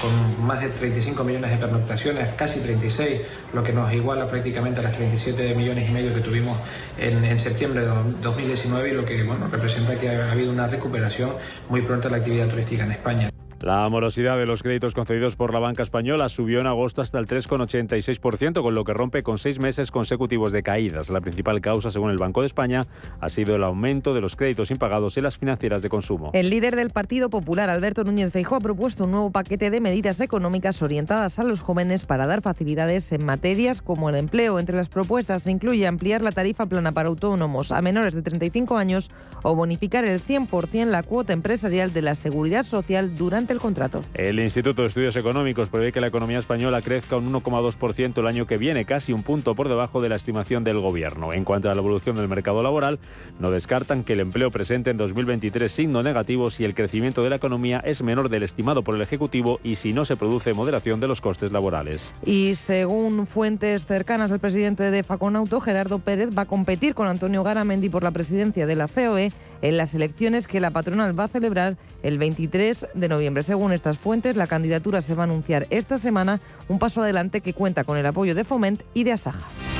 [0.00, 4.84] con más de 35 millones de pernoctaciones, casi 36, lo que nos iguala prácticamente a
[4.84, 6.56] las 37 millones y medio que tuvimos
[6.96, 7.88] en, en septiembre de
[8.22, 11.30] 2019 y lo que bueno, representa que ha habido una recuperación
[11.68, 13.35] muy pronta de la actividad turística en España.
[13.62, 17.26] La morosidad de los créditos concedidos por la banca española subió en agosto hasta el
[17.26, 21.08] 3,86%, con lo que rompe con seis meses consecutivos de caídas.
[21.08, 22.86] La principal causa, según el Banco de España,
[23.18, 26.30] ha sido el aumento de los créditos impagados en las financieras de consumo.
[26.34, 30.20] El líder del Partido Popular, Alberto Núñez Feijóo, ha propuesto un nuevo paquete de medidas
[30.20, 34.58] económicas orientadas a los jóvenes para dar facilidades en materias como el empleo.
[34.58, 38.76] Entre las propuestas se incluye ampliar la tarifa plana para autónomos a menores de 35
[38.76, 39.10] años
[39.42, 44.02] o bonificar el 100% la cuota empresarial de la seguridad social durante durante el contrato.
[44.14, 48.46] El Instituto de Estudios Económicos prevé que la economía española crezca un 1,2% el año
[48.46, 51.32] que viene, casi un punto por debajo de la estimación del gobierno.
[51.32, 52.98] En cuanto a la evolución del mercado laboral,
[53.38, 57.36] no descartan que el empleo presente en 2023 signo negativo si el crecimiento de la
[57.36, 61.06] economía es menor del estimado por el Ejecutivo y si no se produce moderación de
[61.06, 62.12] los costes laborales.
[62.24, 67.44] Y según fuentes cercanas al presidente de Faconauto, Gerardo Pérez va a competir con Antonio
[67.44, 69.32] Garamendi por la presidencia de la COE
[69.62, 73.42] en las elecciones que la patronal va a celebrar el 23 de noviembre.
[73.42, 77.54] Según estas fuentes, la candidatura se va a anunciar esta semana, un paso adelante que
[77.54, 79.75] cuenta con el apoyo de Foment y de Asaja.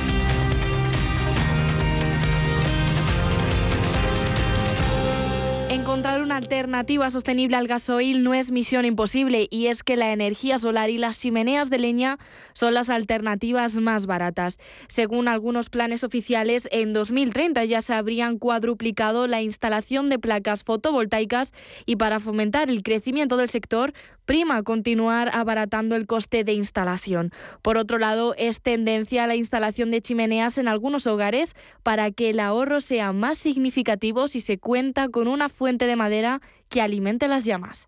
[6.37, 10.97] Alternativa sostenible al gasoil no es misión imposible y es que la energía solar y
[10.97, 12.19] las chimeneas de leña
[12.53, 14.59] son las alternativas más baratas.
[14.87, 21.53] Según algunos planes oficiales, en 2030 ya se habrían cuadruplicado la instalación de placas fotovoltaicas
[21.85, 23.93] y para fomentar el crecimiento del sector,
[24.27, 27.31] prima continuar abaratando el coste de instalación.
[27.63, 32.29] Por otro lado, es tendencia a la instalación de chimeneas en algunos hogares para que
[32.29, 37.27] el ahorro sea más significativo si se cuenta con una fuente de madera que alimente
[37.29, 37.87] las llamas.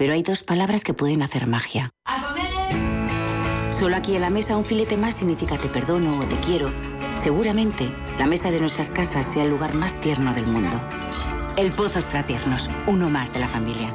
[0.00, 1.90] Pero hay dos palabras que pueden hacer magia.
[3.68, 6.70] Solo aquí en la mesa un filete más significa te perdono o te quiero.
[7.16, 10.80] Seguramente la mesa de nuestras casas sea el lugar más tierno del mundo.
[11.58, 13.94] El Pozo Extratiernos, uno más de la familia.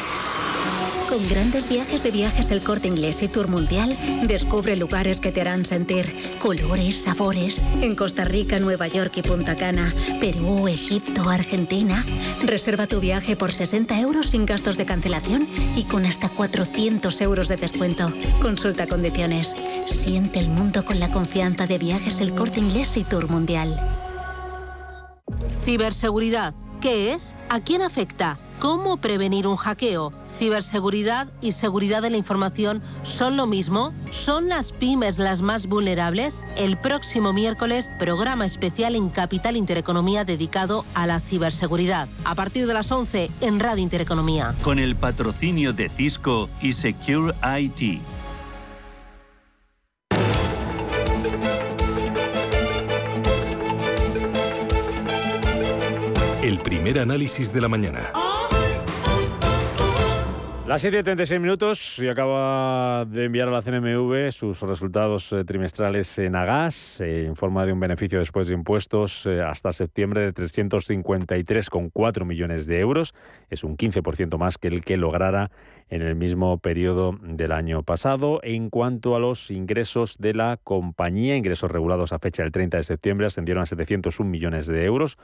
[1.11, 3.97] Con grandes viajes de viajes el corte inglés y tour mundial,
[4.29, 6.09] descubre lugares que te harán sentir
[6.41, 7.61] colores, sabores.
[7.81, 9.91] En Costa Rica, Nueva York y Punta Cana,
[10.21, 12.05] Perú, Egipto, Argentina.
[12.45, 17.49] Reserva tu viaje por 60 euros sin gastos de cancelación y con hasta 400 euros
[17.49, 18.09] de descuento.
[18.41, 19.57] Consulta condiciones.
[19.87, 23.77] Siente el mundo con la confianza de viajes el corte inglés y tour mundial.
[25.49, 26.53] Ciberseguridad.
[26.79, 27.35] ¿Qué es?
[27.49, 28.39] ¿A quién afecta?
[28.61, 30.13] ¿Cómo prevenir un hackeo?
[30.29, 33.91] ¿Ciberseguridad y seguridad de la información son lo mismo?
[34.11, 36.45] ¿Son las pymes las más vulnerables?
[36.57, 42.07] El próximo miércoles, programa especial en Capital Intereconomía dedicado a la ciberseguridad.
[42.23, 44.53] A partir de las 11 en Radio Intereconomía.
[44.61, 47.99] Con el patrocinio de Cisco y Secure IT.
[56.43, 58.11] El primer análisis de la mañana.
[60.71, 66.33] Las 7.36 minutos y acaba de enviar a la CNMV sus resultados eh, trimestrales en
[66.33, 72.67] Agas, en forma de un beneficio después de impuestos eh, hasta septiembre de 353,4 millones
[72.67, 73.13] de euros.
[73.49, 75.51] Es un 15% más que el que lograra
[75.91, 78.39] en el mismo periodo del año pasado.
[78.41, 82.83] En cuanto a los ingresos de la compañía, ingresos regulados a fecha del 30 de
[82.83, 85.17] septiembre ascendieron a 701 millones de euros,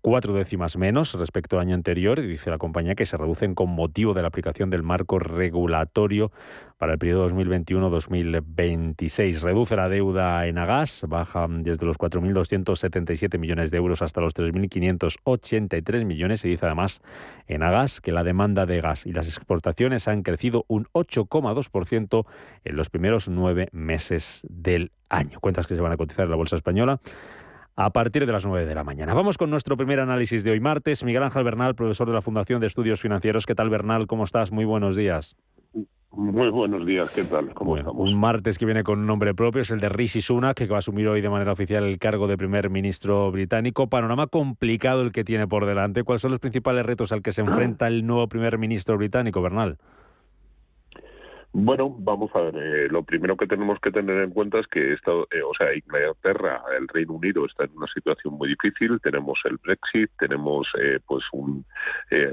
[0.00, 3.68] cuatro décimas menos respecto al año anterior, y dice la compañía que se reducen con
[3.68, 6.32] motivo de la aplicación del marco regulatorio
[6.78, 9.42] para el periodo 2021-2026.
[9.42, 16.04] Reduce la deuda en Agas, baja desde los 4.277 millones de euros hasta los 3.583
[16.04, 16.40] millones.
[16.40, 17.02] Se dice además
[17.46, 22.26] en Agas que la demanda de gas y las exportaciones han crecido un 8,2%
[22.64, 25.40] en los primeros nueve meses del año.
[25.40, 27.00] Cuentas que se van a cotizar en la Bolsa Española
[27.76, 29.12] a partir de las 9 de la mañana.
[29.12, 31.04] Vamos con nuestro primer análisis de hoy martes.
[31.04, 33.44] Miguel Ángel Bernal, profesor de la Fundación de Estudios Financieros.
[33.44, 34.06] ¿Qué tal, Bernal?
[34.06, 34.50] ¿Cómo estás?
[34.50, 35.36] Muy buenos días.
[36.10, 37.52] Muy buenos días, ¿qué tal?
[37.52, 38.00] ¿Cómo estamos?
[38.00, 40.76] Un martes que viene con un nombre propio, es el de Rishi Sunak, que va
[40.76, 43.88] a asumir hoy de manera oficial el cargo de primer ministro británico.
[43.90, 46.04] Panorama complicado el que tiene por delante.
[46.04, 49.76] ¿Cuáles son los principales retos al que se enfrenta el nuevo primer ministro británico, Bernal?
[51.58, 52.54] Bueno, vamos a ver.
[52.54, 55.74] Eh, lo primero que tenemos que tener en cuenta es que esta, eh, o sea,
[55.74, 59.00] Inglaterra, el Reino Unido está en una situación muy difícil.
[59.00, 61.64] Tenemos el Brexit, tenemos eh, pues un,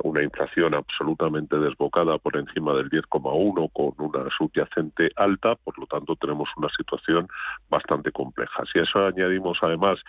[0.03, 5.55] una inflación absolutamente desbocada por encima del 10,1 con una subyacente alta.
[5.55, 7.29] Por lo tanto, tenemos una situación
[7.69, 8.63] bastante compleja.
[8.73, 9.99] Si a eso añadimos además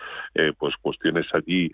[0.59, 1.71] pues cuestiones allí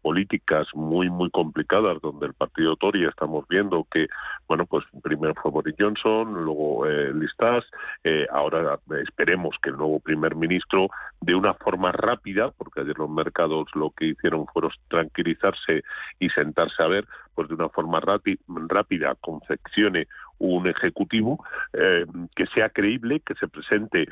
[0.00, 4.06] políticas muy muy complicadas, donde el partido Tory estamos viendo que
[4.46, 7.64] bueno pues primero fue Boris Johnson, luego eh, listas.
[8.04, 10.88] Eh, ahora esperemos que el nuevo primer ministro,
[11.20, 15.82] de una forma rápida, porque ayer los mercados lo que hicieron fueron tranquilizarse
[16.18, 20.06] y sentarse a ver, pues de una forma rápida confeccione
[20.38, 24.06] un ejecutivo eh, que sea creíble, que se presente,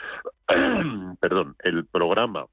[1.20, 2.46] perdón, el programa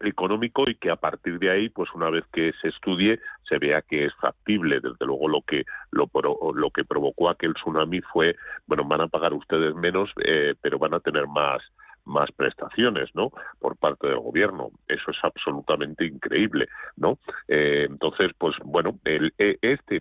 [0.00, 3.20] económico y que a partir de ahí, pues una vez que se estudie,
[3.50, 4.80] se vea que es factible.
[4.80, 6.08] Desde luego lo que lo,
[6.54, 8.36] lo que provocó aquel tsunami fue,
[8.66, 11.60] bueno, van a pagar ustedes menos, eh, pero van a tener más
[12.06, 13.30] más prestaciones, ¿no?
[13.58, 14.70] Por parte del gobierno.
[14.88, 17.18] Eso es absolutamente increíble, ¿no?
[17.46, 20.00] Eh, entonces, pues bueno, el, e, este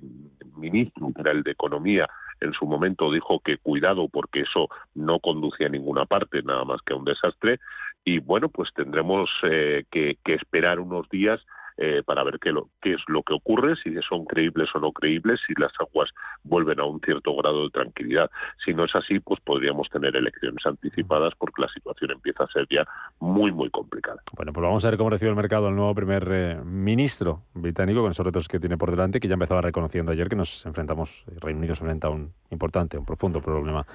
[0.56, 2.08] ministro, que el de Economía,
[2.42, 6.82] en su momento dijo que cuidado porque eso no conducía a ninguna parte, nada más
[6.82, 7.60] que a un desastre.
[8.06, 11.42] Y bueno, pues tendremos eh, que, esperar unos días
[11.82, 14.92] eh, para ver qué, lo, qué es lo que ocurre, si son creíbles o no
[14.92, 16.10] creíbles, si las aguas
[16.44, 18.30] vuelven a un cierto grado de tranquilidad.
[18.66, 22.68] Si no es así, pues podríamos tener elecciones anticipadas porque la situación empieza a ser
[22.70, 22.86] ya
[23.22, 24.22] muy, muy complicada.
[24.36, 28.02] Bueno, pues vamos a ver cómo recibe el mercado el nuevo primer eh, ministro británico
[28.02, 31.24] con esos retos que tiene por delante, que ya empezaba reconociendo ayer que nos enfrentamos,
[31.32, 33.86] el Reino Unido se enfrenta a un importante, un profundo problema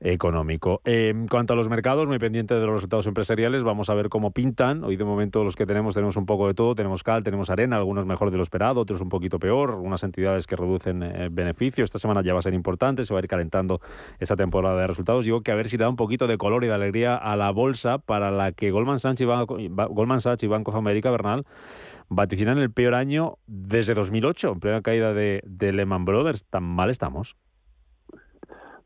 [0.00, 0.80] económico.
[0.84, 4.32] en cuanto a los mercados, muy pendiente de los resultados empresariales, vamos a ver cómo
[4.32, 4.82] pintan.
[4.84, 7.76] Hoy de momento los que tenemos tenemos un poco de todo, tenemos cal, tenemos arena,
[7.76, 11.88] algunos mejor de lo esperado, otros un poquito peor, algunas entidades que reducen eh, beneficios.
[11.88, 13.80] Esta semana ya va a ser importante, se va a ir calentando
[14.18, 15.24] esa temporada de resultados.
[15.24, 17.50] Digo que a ver si da un poquito de color y de alegría a la
[17.50, 19.58] bolsa para la que Goldman Sachs y Banco,
[19.90, 21.44] Goldman Sachs y Bank of America, Bernal,
[22.08, 26.44] vaticinan el peor año desde 2008, en plena caída de Lehman Brothers.
[26.46, 27.36] ¿Tan mal estamos?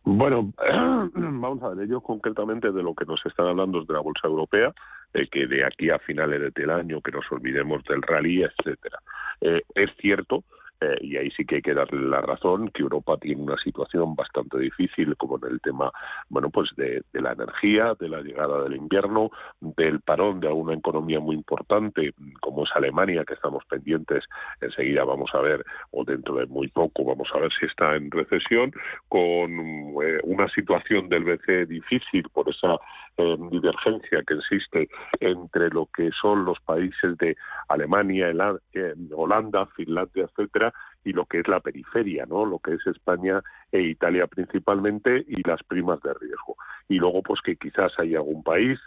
[0.05, 0.53] Bueno,
[1.15, 4.29] vamos a ver, ellos concretamente de lo que nos están hablando es de la bolsa
[4.29, 4.73] europea,
[5.15, 8.99] de que de aquí a finales del año que nos olvidemos del rally, etcétera.
[9.41, 10.45] Eh, es cierto
[10.81, 14.15] eh, y ahí sí que hay que darle la razón que Europa tiene una situación
[14.15, 15.93] bastante difícil como en el tema
[16.29, 21.21] bueno pues de, la energía de la llegada del invierno del parón de alguna economía
[21.21, 24.25] muy importante como es Alemania que estamos pendientes
[24.61, 28.11] enseguida vamos a ver o dentro de muy poco vamos a ver si está en
[28.11, 28.73] recesión
[29.09, 29.51] con
[30.03, 32.77] eh, una situación del BCE difícil por esa
[33.17, 34.89] eh, divergencia que existe
[35.21, 37.37] entre lo que son los países de
[37.69, 38.33] Alemania,
[39.15, 40.73] Holanda, Finlandia, etcétera,
[41.05, 42.45] y lo que es la periferia, ¿no?
[42.45, 46.57] Lo que es España e Italia principalmente y las primas de riesgo.
[46.89, 48.79] Y luego, pues que quizás hay algún país,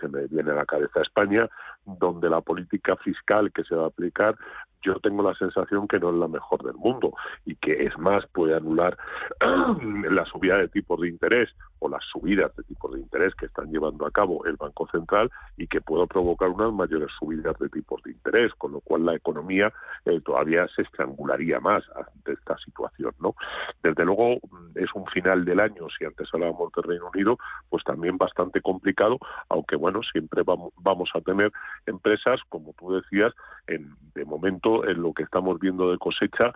[0.00, 1.48] se me viene a la cabeza España,
[1.84, 4.36] donde la política fiscal que se va a aplicar
[4.84, 8.26] yo tengo la sensación que no es la mejor del mundo y que es más
[8.28, 8.96] puede anular
[10.10, 11.48] la subida de tipos de interés
[11.78, 15.30] o las subidas de tipos de interés que están llevando a cabo el Banco Central
[15.56, 19.14] y que pueda provocar unas mayores subidas de tipos de interés, con lo cual la
[19.14, 19.72] economía
[20.04, 23.34] eh, todavía se estrangularía más ante esta situación, ¿no?
[23.82, 27.38] Desde luego mm, es un final del año, si antes hablábamos del Reino Unido,
[27.68, 31.52] pues también bastante complicado, aunque bueno, siempre vamos, a tener
[31.86, 33.32] empresas, como tú decías,
[33.66, 36.52] en, de momento en lo que estamos viendo de cosecha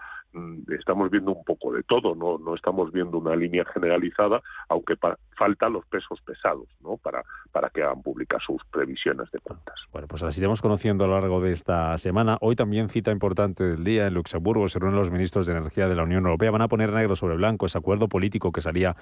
[0.79, 4.95] estamos viendo un poco de todo, no, no estamos viendo una línea generalizada, aunque
[5.37, 6.97] faltan los pesos pesados ¿no?
[6.99, 9.75] para, para que hagan públicas sus previsiones de cuentas.
[9.93, 12.37] Bueno, pues las iremos conociendo a lo largo de esta semana.
[12.41, 15.95] Hoy también cita importante del día en Luxemburgo, se reúnen los ministros de Energía de
[15.95, 16.51] la Unión Europea.
[16.51, 18.97] Van a poner negro sobre blanco ese acuerdo político que salía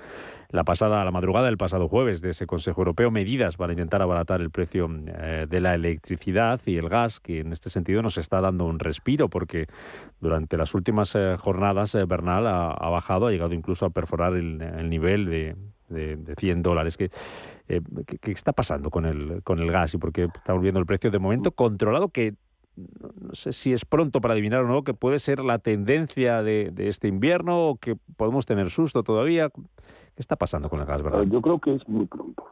[0.50, 4.40] la pasada, la madrugada del pasado jueves de ese Consejo Europeo, medidas para intentar abaratar
[4.40, 8.40] el precio eh, de la electricidad y el gas, que en este sentido nos está
[8.40, 9.66] dando un respiro, porque
[10.20, 14.88] durante las últimas eh, jornadas, eh, Bernal ha, bajado, ha llegado incluso a perforar el,
[14.88, 15.56] nivel de,
[15.88, 16.96] de, 100 dólares.
[16.96, 17.10] ¿Qué,
[17.68, 17.80] eh,
[18.20, 21.10] ¿qué, está pasando con el, con el gas y por qué estamos viendo el precio
[21.10, 22.34] de momento controlado que
[22.76, 26.72] no sé si es pronto para adivinar o no, que puede ser la tendencia de,
[26.76, 29.48] este invierno o que podemos tener susto todavía.
[29.50, 31.22] ¿Qué está pasando con el gas, verdad?
[31.24, 32.44] Yo creo que es muy pronto.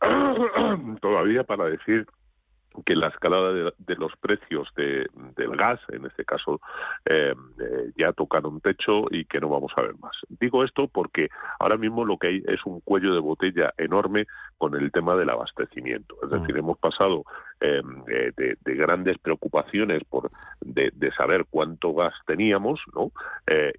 [1.00, 2.06] todavía para decir
[2.84, 6.60] que la escalada de, los precios del gas, en este caso,
[7.04, 10.16] eh, eh, ya tocaron techo y que no vamos a ver más.
[10.28, 14.26] Digo esto porque ahora mismo lo que hay es un cuello de botella enorme
[14.56, 16.16] con el tema del abastecimiento.
[16.22, 16.58] Es decir, mm.
[16.58, 17.24] hemos pasado
[17.60, 17.82] eh,
[18.36, 23.10] de, grandes preocupaciones por de, saber cuánto gas teníamos, ¿no?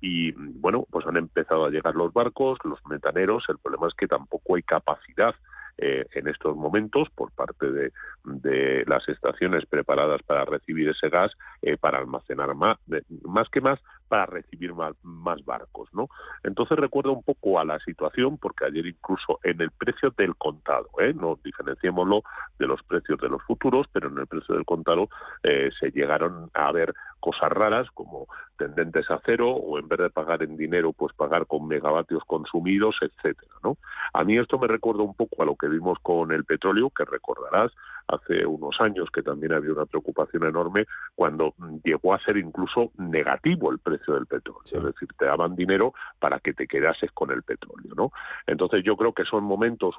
[0.02, 3.46] y bueno, pues han empezado a llegar los barcos, los metaneros.
[3.48, 5.36] El problema es que tampoco hay capacidad
[5.82, 7.94] eh, en estos momentos por parte de,
[8.38, 12.78] de, las estaciones preparadas para recibir ese gas, eh, para almacenar más,
[13.24, 16.10] más que más, para recibir más, más, barcos, ¿no?
[16.44, 20.90] Entonces recuerda un poco a la situación, porque ayer incluso en el precio del contado,
[21.00, 21.14] ¿eh?
[21.14, 22.24] no diferenciémoslo
[22.58, 25.10] de los precios de los futuros, pero en el precio del contado
[25.44, 28.28] eh, se llegaron a ver cosas raras como
[28.58, 32.96] tendentes a cero o en vez de pagar en dinero, pues pagar con megavatios consumidos,
[33.02, 33.78] etcétera, ¿no?
[34.14, 37.06] A mí esto me recuerda un poco a lo que vimos con el petróleo, que
[37.06, 37.72] recordarás
[38.10, 40.86] hace unos años que también había una preocupación enorme
[41.16, 41.54] cuando
[41.84, 46.40] llegó a ser incluso negativo el precio del petróleo, es decir, te daban dinero para
[46.40, 48.12] que te quedases con el petróleo, ¿no?
[48.48, 49.96] Entonces yo creo que son momentos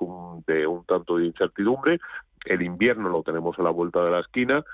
[0.46, 2.00] de un tanto de incertidumbre,
[2.44, 4.64] el invierno lo tenemos a la vuelta de la esquina,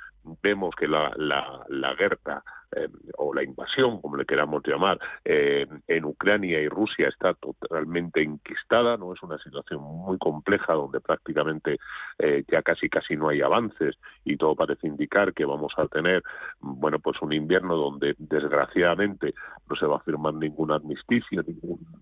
[0.42, 2.42] vemos que la, la, la guerra
[2.74, 8.22] eh, o la invasión, como le queramos llamar, eh, en Ucrania y Rusia está totalmente
[8.22, 11.78] enquistada, no es una situación muy compleja donde prácticamente
[12.18, 16.22] eh, ya casi casi no hay avances y todo parece indicar que vamos a tener,
[16.60, 19.34] bueno, pues un invierno donde desgraciadamente
[19.70, 21.44] no se va a firmar ningún armisticio,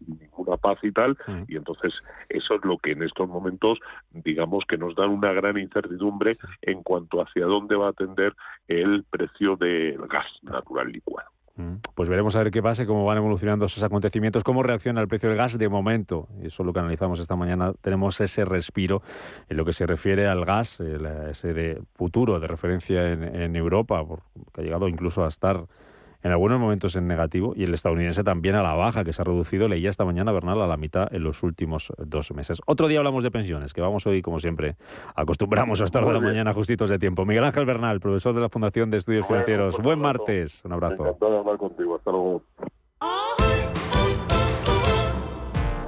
[0.07, 1.93] ninguna paz y tal, y entonces
[2.29, 3.79] eso es lo que en estos momentos,
[4.13, 8.35] digamos que nos da una gran incertidumbre en cuanto hacia dónde va a atender
[8.69, 11.29] el precio del gas natural licuado.
[11.57, 11.75] Mm.
[11.95, 15.29] Pues veremos a ver qué pasa cómo van evolucionando esos acontecimientos, cómo reacciona el precio
[15.29, 16.29] del gas de momento.
[16.43, 17.73] Eso es lo que analizamos esta mañana.
[17.81, 19.03] Tenemos ese respiro
[19.49, 24.05] en lo que se refiere al gas, ese de futuro de referencia en, en Europa,
[24.53, 25.67] que ha llegado incluso a estar
[26.25, 29.25] en algunos momentos en negativo y el estadounidense también a la baja, que se ha
[29.25, 32.63] reducido, leía esta mañana Bernal, a la mitad en los últimos dos meses.
[32.67, 34.77] Otro día hablamos de pensiones, que vamos hoy, como siempre,
[35.15, 37.27] acostumbramos a estar de la mañana justitos de tiempo.
[37.27, 39.77] Miguel Ángel Bernal, profesor de la Fundación de Estudios Financieros.
[39.83, 41.17] Buen martes, un abrazo.
[41.21, 42.43] hablar contigo, hasta luego.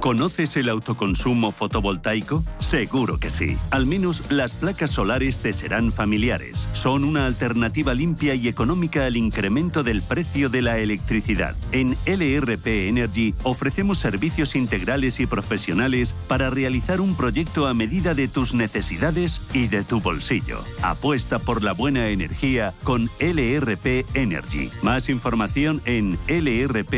[0.07, 2.41] ¿Conoces el autoconsumo fotovoltaico?
[2.59, 3.57] Seguro que sí.
[3.71, 6.69] Al menos las placas solares te serán familiares.
[6.71, 11.57] Son una alternativa limpia y económica al incremento del precio de la electricidad.
[11.73, 18.29] En LRP Energy ofrecemos servicios integrales y profesionales para realizar un proyecto a medida de
[18.29, 20.63] tus necesidades y de tu bolsillo.
[20.83, 24.69] Apuesta por la buena energía con LRP Energy.
[24.81, 26.97] Más información en lrpenergy.com.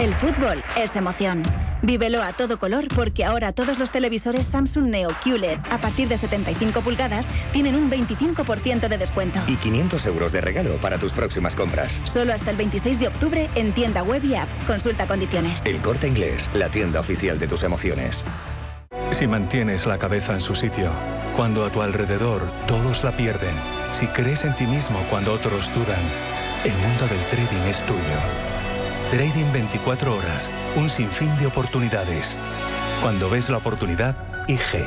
[0.00, 1.42] El fútbol es emoción.
[1.82, 6.16] Vívelo a todo color porque ahora todos los televisores Samsung Neo QLED a partir de
[6.16, 9.40] 75 pulgadas tienen un 25% de descuento.
[9.46, 12.00] Y 500 euros de regalo para tus próximas compras.
[12.04, 14.48] Solo hasta el 26 de octubre en tienda web y app.
[14.66, 15.66] Consulta condiciones.
[15.66, 18.24] El Corte Inglés, la tienda oficial de tus emociones.
[19.10, 20.90] Si mantienes la cabeza en su sitio,
[21.36, 23.54] cuando a tu alrededor todos la pierden,
[23.92, 26.00] si crees en ti mismo cuando otros dudan,
[26.64, 28.49] el mundo del trading es tuyo.
[29.10, 32.38] Trading 24 horas, un sinfín de oportunidades.
[33.02, 34.86] Cuando ves la oportunidad, IG.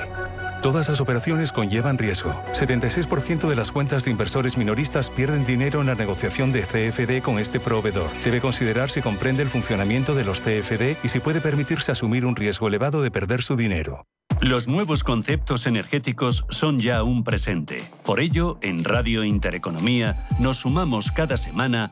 [0.62, 2.34] Todas las operaciones conllevan riesgo.
[2.54, 7.38] 76% de las cuentas de inversores minoristas pierden dinero en la negociación de CFD con
[7.38, 8.10] este proveedor.
[8.24, 12.38] Debe considerar si comprende el funcionamiento de los CFD y si puede permitirse asumir un
[12.38, 14.06] riesgo elevado de perder su dinero.
[14.40, 17.78] Los nuevos conceptos energéticos son ya un presente.
[18.06, 21.92] Por ello, en Radio Intereconomía nos sumamos cada semana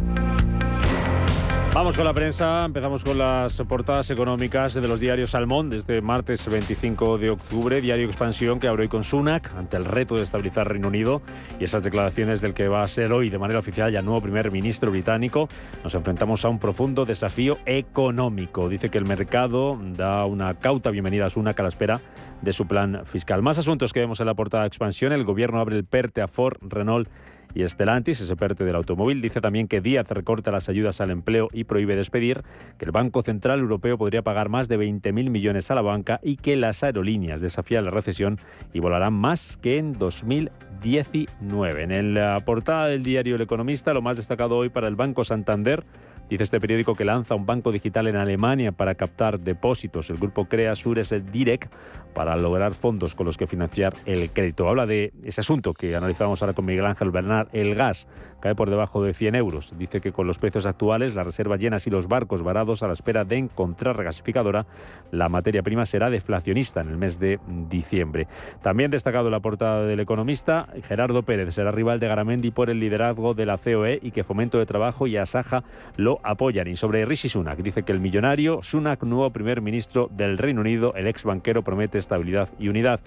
[1.73, 6.49] Vamos con la prensa, empezamos con las portadas económicas de los diarios Salmón desde martes
[6.49, 10.67] 25 de octubre, diario Expansión que abre hoy con Sunak ante el reto de estabilizar
[10.67, 11.21] Reino Unido
[11.61, 14.51] y esas declaraciones del que va a ser hoy de manera oficial ya nuevo primer
[14.51, 15.47] ministro británico.
[15.81, 18.67] Nos enfrentamos a un profundo desafío económico.
[18.67, 22.01] Dice que el mercado da una cauta bienvenida a Sunak a la espera
[22.41, 23.41] de su plan fiscal.
[23.41, 25.13] Más asuntos que vemos en la portada Expansión.
[25.13, 27.07] El gobierno abre el PERTE a Ford, Renault
[27.53, 31.47] y Stellantis, ese PERTE del automóvil, dice también que Díaz recorta las ayudas al empleo
[31.51, 32.43] y prohíbe despedir,
[32.77, 36.37] que el Banco Central Europeo podría pagar más de 20.000 millones a la banca y
[36.37, 38.39] que las aerolíneas desafían la recesión
[38.73, 41.83] y volarán más que en 2019.
[41.83, 45.83] En la portada del diario El Economista, lo más destacado hoy para el Banco Santander,
[46.31, 50.09] Dice este periódico que lanza un banco digital en Alemania para captar depósitos.
[50.09, 51.69] El grupo crea Sures Direct
[52.13, 54.69] para lograr fondos con los que financiar el crédito.
[54.69, 58.07] Habla de ese asunto que analizamos ahora con Miguel Ángel Bernard, el gas
[58.41, 59.73] cae por debajo de 100 euros.
[59.77, 62.93] Dice que con los precios actuales, las reservas llenas y los barcos varados a la
[62.93, 64.65] espera de encontrar regasificadora,
[65.11, 67.39] la materia prima será deflacionista en el mes de
[67.69, 68.27] diciembre.
[68.61, 73.33] También destacado la portada del economista, Gerardo Pérez será rival de Garamendi por el liderazgo
[73.33, 75.63] de la COE y que Fomento de Trabajo y Asaja
[75.95, 76.67] lo apoyan.
[76.67, 80.93] Y sobre Rishi Sunak, dice que el millonario Sunak, nuevo primer ministro del Reino Unido,
[80.95, 83.01] el ex banquero, promete estabilidad y unidad.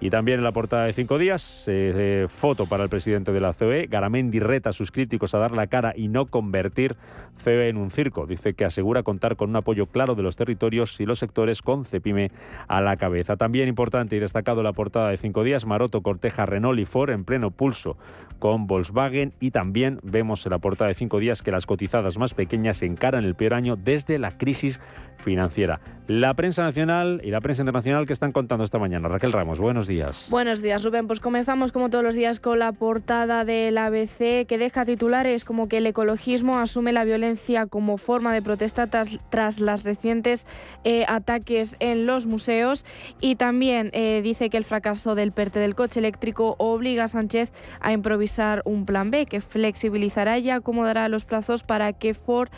[0.00, 3.40] Y también en la portada de cinco días, eh, eh, foto para el presidente de
[3.40, 6.96] la COE, Garamendi reta sus críticos a dar la cara y no convertir
[7.36, 8.26] CE en un circo.
[8.26, 11.84] Dice que asegura contar con un apoyo claro de los territorios y los sectores con
[11.84, 12.30] Cepime
[12.66, 13.36] a la cabeza.
[13.36, 17.24] También importante y destacado la portada de cinco días, Maroto corteja Renault y Ford en
[17.24, 17.96] pleno pulso
[18.38, 22.34] con Volkswagen y también vemos en la portada de cinco días que las cotizadas más
[22.34, 24.80] pequeñas encaran el peor año desde la crisis
[25.18, 25.80] financiera.
[26.06, 29.08] La prensa nacional y la prensa internacional que están contando esta mañana.
[29.08, 30.28] Raquel Ramos, buenos días.
[30.30, 31.06] Buenos días, Rubén.
[31.06, 35.66] Pues comenzamos como todos los días con la portada del ABC que deja titulares como
[35.66, 40.46] que el ecologismo asume la violencia como forma de protesta tras, las recientes
[40.84, 42.84] eh, ataques en los museos
[43.18, 47.50] y también eh, dice que el fracaso del PERTE del coche eléctrico obliga a Sánchez
[47.80, 52.50] a improvisar un plan B que flexibilizará y acomodará los plazos para que Ford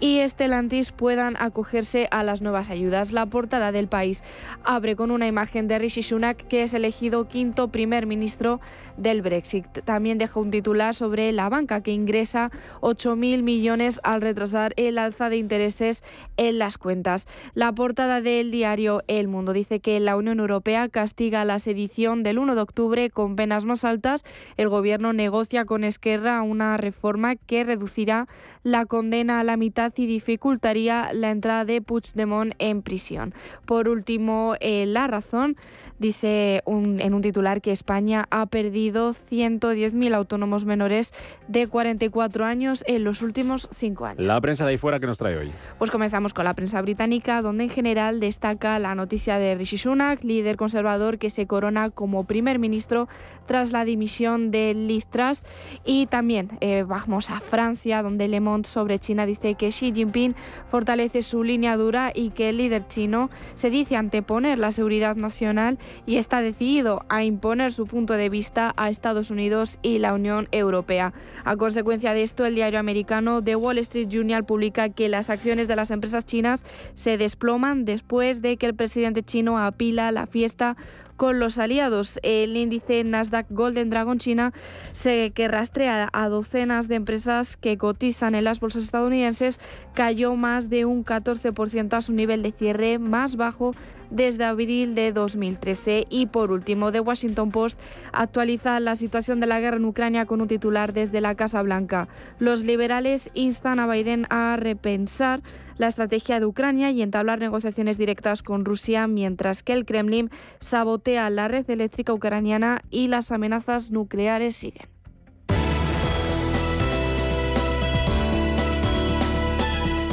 [0.00, 3.12] y Stellantis puedan acogerse a las nuevas ayudas.
[3.12, 4.24] La portada del país
[4.64, 8.58] abre con una imagen de Rishi Sunak, que es elegido quinto primer ministro
[8.96, 9.66] del Brexit.
[9.84, 12.50] También deja un titular sobre la que ingresa
[12.80, 16.04] 8.000 millones al retrasar el alza de intereses
[16.36, 17.26] en las cuentas.
[17.54, 22.38] La portada del diario El Mundo dice que la Unión Europea castiga la sedición del
[22.38, 24.24] 1 de octubre con penas más altas.
[24.56, 28.28] El gobierno negocia con Esquerra una reforma que reducirá
[28.62, 33.34] la condena a la mitad y dificultaría la entrada de Puigdemont en prisión.
[33.66, 35.56] Por último, eh, La Razón
[35.98, 41.12] dice en un titular que España ha perdido 110.000 autónomos menores
[41.48, 44.20] de 44 años en los últimos cinco años.
[44.20, 45.50] La prensa de ahí fuera que nos trae hoy.
[45.78, 50.22] Pues comenzamos con la prensa británica, donde en general destaca la noticia de Rishi Sunak,
[50.22, 53.08] líder conservador que se corona como primer ministro
[53.46, 55.44] tras la dimisión de Liz Truss.
[55.84, 60.36] Y también eh, vamos a Francia, donde Le Monde sobre China dice que Xi Jinping
[60.68, 65.78] fortalece su línea dura y que el líder chino se dice anteponer la seguridad nacional
[66.06, 70.48] y está decidido a imponer su punto de vista a Estados Unidos y la Unión
[70.52, 71.12] Europea.
[71.44, 75.68] A consecuencia de esto, el diario americano The Wall Street Journal publica que las acciones
[75.68, 76.64] de las empresas chinas
[76.94, 80.76] se desploman después de que el presidente chino apila la fiesta
[81.18, 82.18] con los aliados.
[82.22, 84.54] El índice Nasdaq Golden Dragon China
[84.92, 89.60] se, que rastrea a docenas de empresas que cotizan en las bolsas estadounidenses
[89.94, 93.74] cayó más de un 14% a su nivel de cierre más bajo
[94.10, 96.06] desde abril de 2013.
[96.08, 97.78] Y por último, The Washington Post
[98.12, 102.08] actualiza la situación de la guerra en Ucrania con un titular desde la Casa Blanca.
[102.38, 105.42] Los liberales instan a Biden a repensar
[105.76, 111.30] la estrategia de Ucrania y entablar negociaciones directas con Rusia, mientras que el Kremlin sabotea
[111.30, 114.88] la red eléctrica ucraniana y las amenazas nucleares siguen.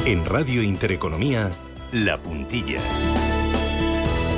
[0.06, 1.50] En Radio Intereconomía,
[1.90, 2.78] La Puntilla.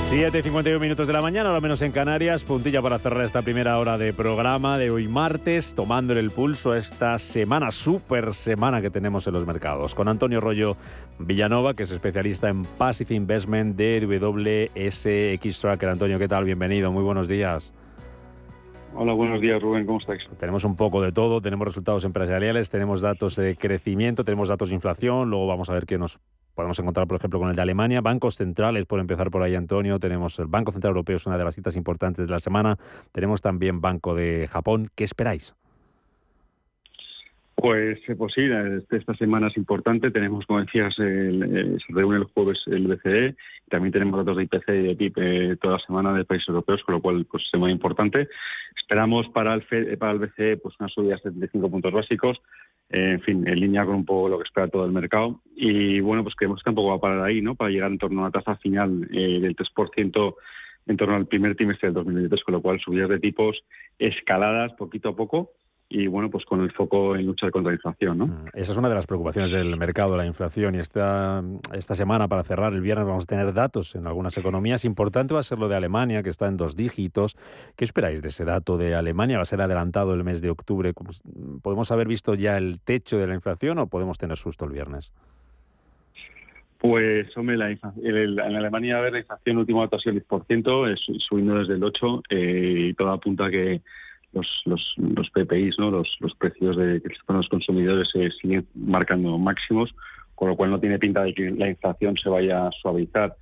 [0.09, 2.42] 7 y 51 minutos de la mañana, lo menos en Canarias.
[2.42, 6.78] Puntilla para cerrar esta primera hora de programa de hoy martes, tomándole el pulso a
[6.78, 9.94] esta semana, super semana que tenemos en los mercados.
[9.94, 10.78] Con Antonio Rollo
[11.18, 15.90] Villanova, que es especialista en Passive Investment de WSX Tracker.
[15.90, 16.44] Antonio, ¿qué tal?
[16.44, 17.74] Bienvenido, muy buenos días.
[18.94, 20.22] Hola, buenos días Rubén, ¿cómo estáis?
[20.38, 24.74] Tenemos un poco de todo, tenemos resultados empresariales, tenemos datos de crecimiento, tenemos datos de
[24.74, 26.18] inflación, luego vamos a ver qué nos
[26.59, 30.00] podemos encontrar, por ejemplo, con el de Alemania, bancos centrales, por empezar por ahí, Antonio,
[30.00, 32.76] tenemos el Banco Central Europeo, es una de las citas importantes de la semana,
[33.12, 35.54] tenemos también Banco de Japón, ¿qué esperáis?
[37.61, 40.12] Pues, eh, pues sí, este, esta semana es importante.
[40.12, 43.34] Tenemos, como decías, el, se reúne el jueves el BCE.
[43.68, 46.84] También tenemos datos de IPC y de PIB eh, toda la semana de países europeos,
[46.84, 48.28] con lo cual pues es muy importante.
[48.76, 52.38] Esperamos para el, para el BCE pues una subida de 75 puntos básicos.
[52.90, 55.40] Eh, en fin, en línea con un poco lo que espera todo el mercado.
[55.56, 57.56] Y bueno, pues creemos que tampoco va a parar ahí, ¿no?
[57.56, 60.34] Para llegar en torno a una tasa final del 3%
[60.86, 63.64] en torno al primer trimestre del 2023, con lo cual subidas de tipos
[63.98, 65.50] escaladas poquito a poco
[65.91, 68.18] y bueno, pues con el foco en luchar contra la inflación.
[68.18, 68.26] ¿no?
[68.26, 70.74] Mm, esa es una de las preocupaciones del mercado, la inflación.
[70.74, 74.84] Y esta, esta semana, para cerrar el viernes, vamos a tener datos en algunas economías.
[74.84, 77.36] Importante va a ser lo de Alemania, que está en dos dígitos.
[77.74, 79.36] ¿Qué esperáis de ese dato de Alemania?
[79.39, 80.93] ¿Va a ser adelantado el mes de octubre?
[81.62, 85.11] ¿Podemos haber visto ya el techo de la inflación o podemos tener susto el viernes?
[86.78, 90.93] Pues, hombre, la en Alemania, a ver, la inflación último dato ha sido el 10%,
[90.93, 93.80] es subiendo desde el 8% eh, y todo apunta a que
[94.32, 95.90] los, los, los PPIs, ¿no?
[95.90, 99.94] los, los precios de que los consumidores se siguen marcando máximos,
[100.34, 103.34] con lo cual no tiene pinta de que la inflación se vaya a suavizar.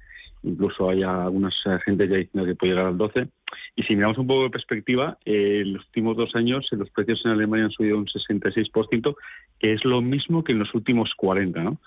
[0.43, 3.29] Incluso hay algunas gente ya diciendo que puede llegar al 12.
[3.75, 7.21] Y si miramos un poco de perspectiva, eh, en los últimos dos años los precios
[7.25, 9.17] en Alemania han subido un 66%,
[9.59, 11.79] que es lo mismo que en los últimos 40, ¿no?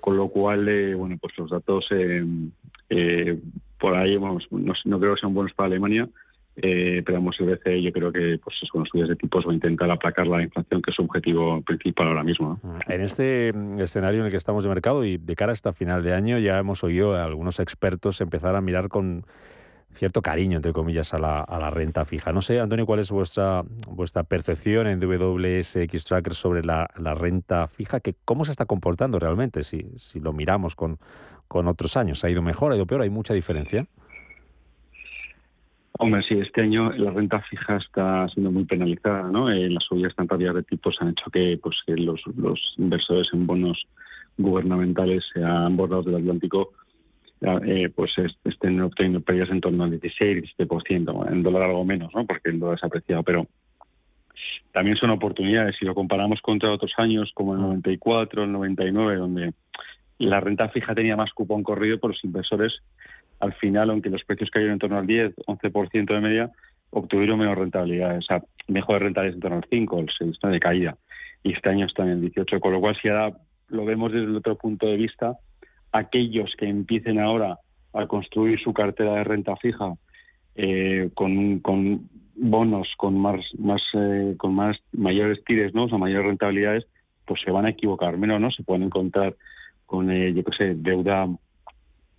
[0.00, 3.38] Con lo cual, eh, bueno, pues los datos eh,
[3.78, 6.08] por ahí, vamos, no creo que sean buenos para Alemania
[6.56, 9.54] eh, pero vamos, el BCE yo creo que pues con subidas de tipos va a
[9.54, 12.58] intentar aplacar la inflación, que es su objetivo principal ahora mismo.
[12.88, 16.02] En este mm, escenario en el que estamos de mercado y de cara hasta final
[16.02, 19.26] de año, ya hemos oído a algunos expertos empezar a mirar con
[19.96, 22.32] cierto cariño, entre comillas, a la, a la renta fija.
[22.32, 28.00] No sé, Antonio, ¿cuál es vuestra, vuestra percepción en WSX Tracker sobre la, renta fija?
[28.00, 29.62] Que, ¿Cómo se está comportando realmente?
[29.62, 30.98] Si, si lo miramos con
[31.50, 33.02] otros años, ¿ha ido mejor, ha ido peor?
[33.02, 33.86] ¿Hay mucha diferencia?
[35.98, 39.50] Hombre, sí, este año la renta fija está siendo muy penalizada, ¿no?
[39.50, 42.20] Eh, las subidas tan rápidas de tipos han hecho que, pues, los,
[42.76, 43.86] inversores en bonos
[44.36, 46.72] gubernamentales se han bordado del Atlántico
[47.40, 48.12] eh, pues
[48.44, 52.26] estén obteniendo pérdidas en torno al 16-17%, en dólar algo menos, ¿no?
[52.26, 53.46] porque el dólar se ha apreciado, pero
[54.72, 55.76] también son oportunidades.
[55.78, 59.54] Si lo comparamos contra otros años, como el 94, el 99, donde
[60.18, 62.82] la renta fija tenía más cupón corrido por los inversores,
[63.40, 66.50] al final, aunque los precios cayeron en torno al 10, 11% de media,
[66.90, 70.96] obtuvieron menos rentabilidad, o sea, mejores rentabilidades en torno al 5, el 6, de caída.
[71.42, 73.36] Y este año están en el 18, con lo cual si ahora
[73.68, 75.36] lo vemos desde el otro punto de vista,
[75.92, 77.58] aquellos que empiecen ahora
[77.92, 79.94] a construir su cartera de renta fija
[80.54, 85.84] eh, con, con, bonos con más, más eh, con más mayores tires, ¿no?
[85.84, 86.86] o mayores rentabilidades,
[87.24, 88.50] pues se van a equivocar menos, ¿no?
[88.50, 89.34] Se pueden encontrar
[89.86, 91.28] con, eh, yo qué sé, deuda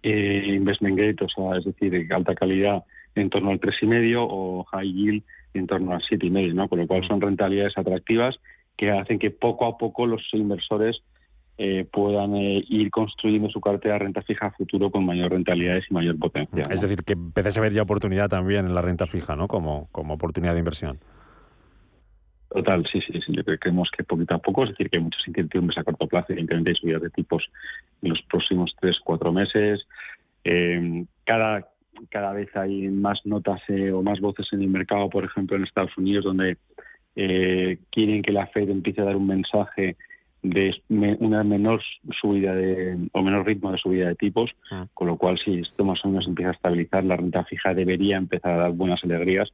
[0.04, 2.84] eh, investment grade, o sea, es decir, alta calidad
[3.16, 5.24] en torno al 3,5 o high yield
[5.54, 6.68] en torno al 7,5, ¿no?
[6.68, 8.39] Con lo cual son rentabilidades atractivas
[8.78, 11.02] que hacen que poco a poco los inversores
[11.58, 15.86] eh, puedan eh, ir construyendo su cartera de renta fija a futuro con mayor rentabilidades
[15.89, 16.62] y mayor potencia.
[16.70, 19.48] Es decir, que empiece a ver ya oportunidad también en la renta fija, ¿no?
[19.48, 21.00] Como, como oportunidad de inversión.
[22.50, 23.34] Total, sí, sí, sí.
[23.34, 25.84] Yo creo que creemos que poquito a poco, es decir, que hay muchas incertidumbres a
[25.84, 27.50] corto plazo, evidentemente hay subidas de tipos
[28.02, 29.86] en los próximos tres, cuatro meses.
[30.43, 31.68] Eh, cada,
[32.10, 35.64] cada vez hay más notas eh, o más voces en el mercado, por ejemplo, en
[35.64, 36.58] Estados Unidos, donde
[37.16, 39.98] eh, quieren que la Fed empiece a dar un mensaje
[40.43, 41.82] de una menor
[42.22, 44.88] subida de, o menor ritmo de subida de tipos, ah.
[44.93, 48.18] con lo cual si esto más o menos empieza a estabilizar, la renta fija debería
[48.18, 49.52] empezar a dar buenas alegrías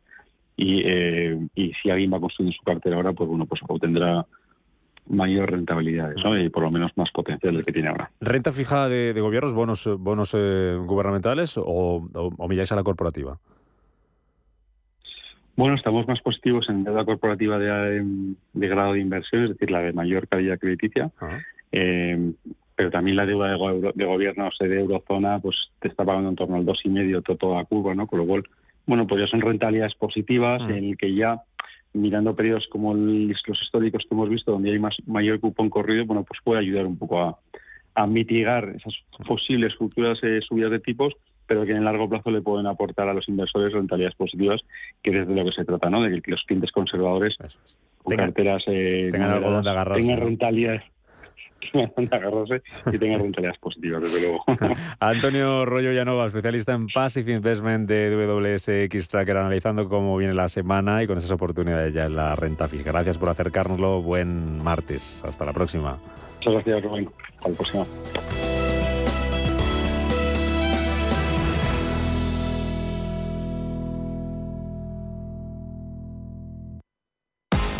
[0.55, 4.25] y, eh, y si alguien va a construir su cartera ahora, pues bueno, pues obtendrá
[5.07, 8.11] mayor rentabilidad y por lo menos más potencial del que tiene ahora.
[8.21, 13.37] ¿Renta fija de, gobiernos, bonos, bonos eh, gubernamentales o, o, miráis a la corporativa?
[15.55, 18.03] Bueno, estamos más positivos en deuda corporativa de,
[18.53, 21.11] de, grado de inversión, es decir, la de mayor calidad crediticia.
[21.71, 22.33] Eh,
[22.75, 26.55] pero también la deuda de, de gobiernos de eurozona pues te está pagando en torno
[26.55, 28.07] al 2,5 todo a curva, ¿no?
[28.07, 28.43] Con lo cual
[28.85, 30.71] bueno, pues ya son rentabilidades positivas mm.
[30.71, 31.41] en el que ya
[31.93, 36.23] mirando periodos como los históricos que hemos visto, donde hay más mayor cupón corrido, bueno,
[36.23, 37.37] pues puede ayudar un poco a,
[38.07, 38.93] mitigar esas
[39.27, 41.13] posibles futuras eh, subidas de tipos,
[41.45, 44.61] pero que en el largo plazo le pueden aportar a los inversores rentabilidades positivas,
[45.03, 46.01] que es de lo que se trata, ¿no?
[46.01, 47.35] De que los clientes conservadores
[48.01, 49.69] con carteras eh, tengan algo donde
[51.73, 51.91] agarrarse.
[51.91, 54.43] Tengan rentabilidades y tenga rentabilidades positivas, desde luego.
[54.99, 61.03] Antonio Rollo Llanova, especialista en Passive Investment de WSX Tracker, analizando cómo viene la semana
[61.03, 62.91] y con esas oportunidades ya en la renta fija.
[62.91, 64.01] Gracias por acercárnoslo.
[64.01, 65.21] Buen martes.
[65.25, 65.97] Hasta la próxima.
[66.37, 67.09] Muchas gracias, Rubén.
[67.37, 68.42] Hasta la próxima.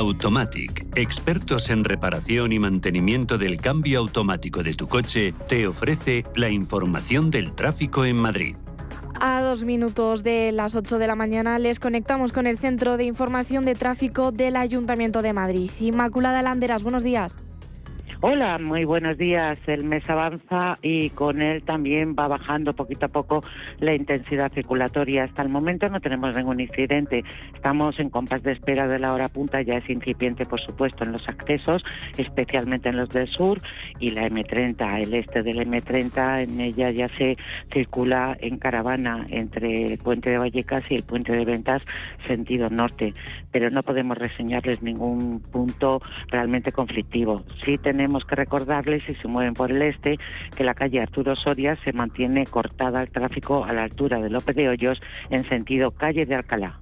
[0.00, 6.48] Automatic, expertos en reparación y mantenimiento del cambio automático de tu coche, te ofrece la
[6.48, 8.56] información del tráfico en Madrid.
[9.20, 13.04] A dos minutos de las 8 de la mañana les conectamos con el Centro de
[13.04, 15.70] Información de Tráfico del Ayuntamiento de Madrid.
[15.80, 17.36] Inmaculada Landeras, buenos días.
[18.22, 19.58] Hola, muy buenos días.
[19.66, 23.42] El mes avanza y con él también va bajando poquito a poco
[23.78, 25.24] la intensidad circulatoria.
[25.24, 27.24] Hasta el momento no tenemos ningún incidente.
[27.54, 29.62] Estamos en compás de espera de la hora punta.
[29.62, 31.82] Ya es incipiente, por supuesto, en los accesos,
[32.18, 33.56] especialmente en los del sur
[34.00, 36.42] y la M30, el este del M30.
[36.42, 37.38] En ella ya se
[37.72, 41.86] circula en caravana entre el puente de Vallecas y el puente de Ventas,
[42.28, 43.14] sentido norte.
[43.50, 47.42] Pero no podemos reseñarles ningún punto realmente conflictivo.
[47.62, 50.18] Sí tenemos tenemos que recordarles, si se mueven por el este,
[50.56, 54.56] que la calle Arturo Soria se mantiene cortada al tráfico a la altura de López
[54.56, 55.00] de Hoyos
[55.30, 56.76] en sentido calle de Alcalá.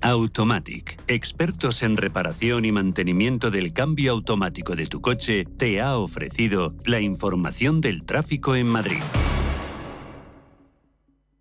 [0.00, 6.74] Automatic, expertos en reparación y mantenimiento del cambio automático de tu coche, te ha ofrecido
[6.84, 9.02] la información del tráfico en Madrid.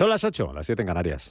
[0.00, 1.18] Son las 8, las 7 en Canarias.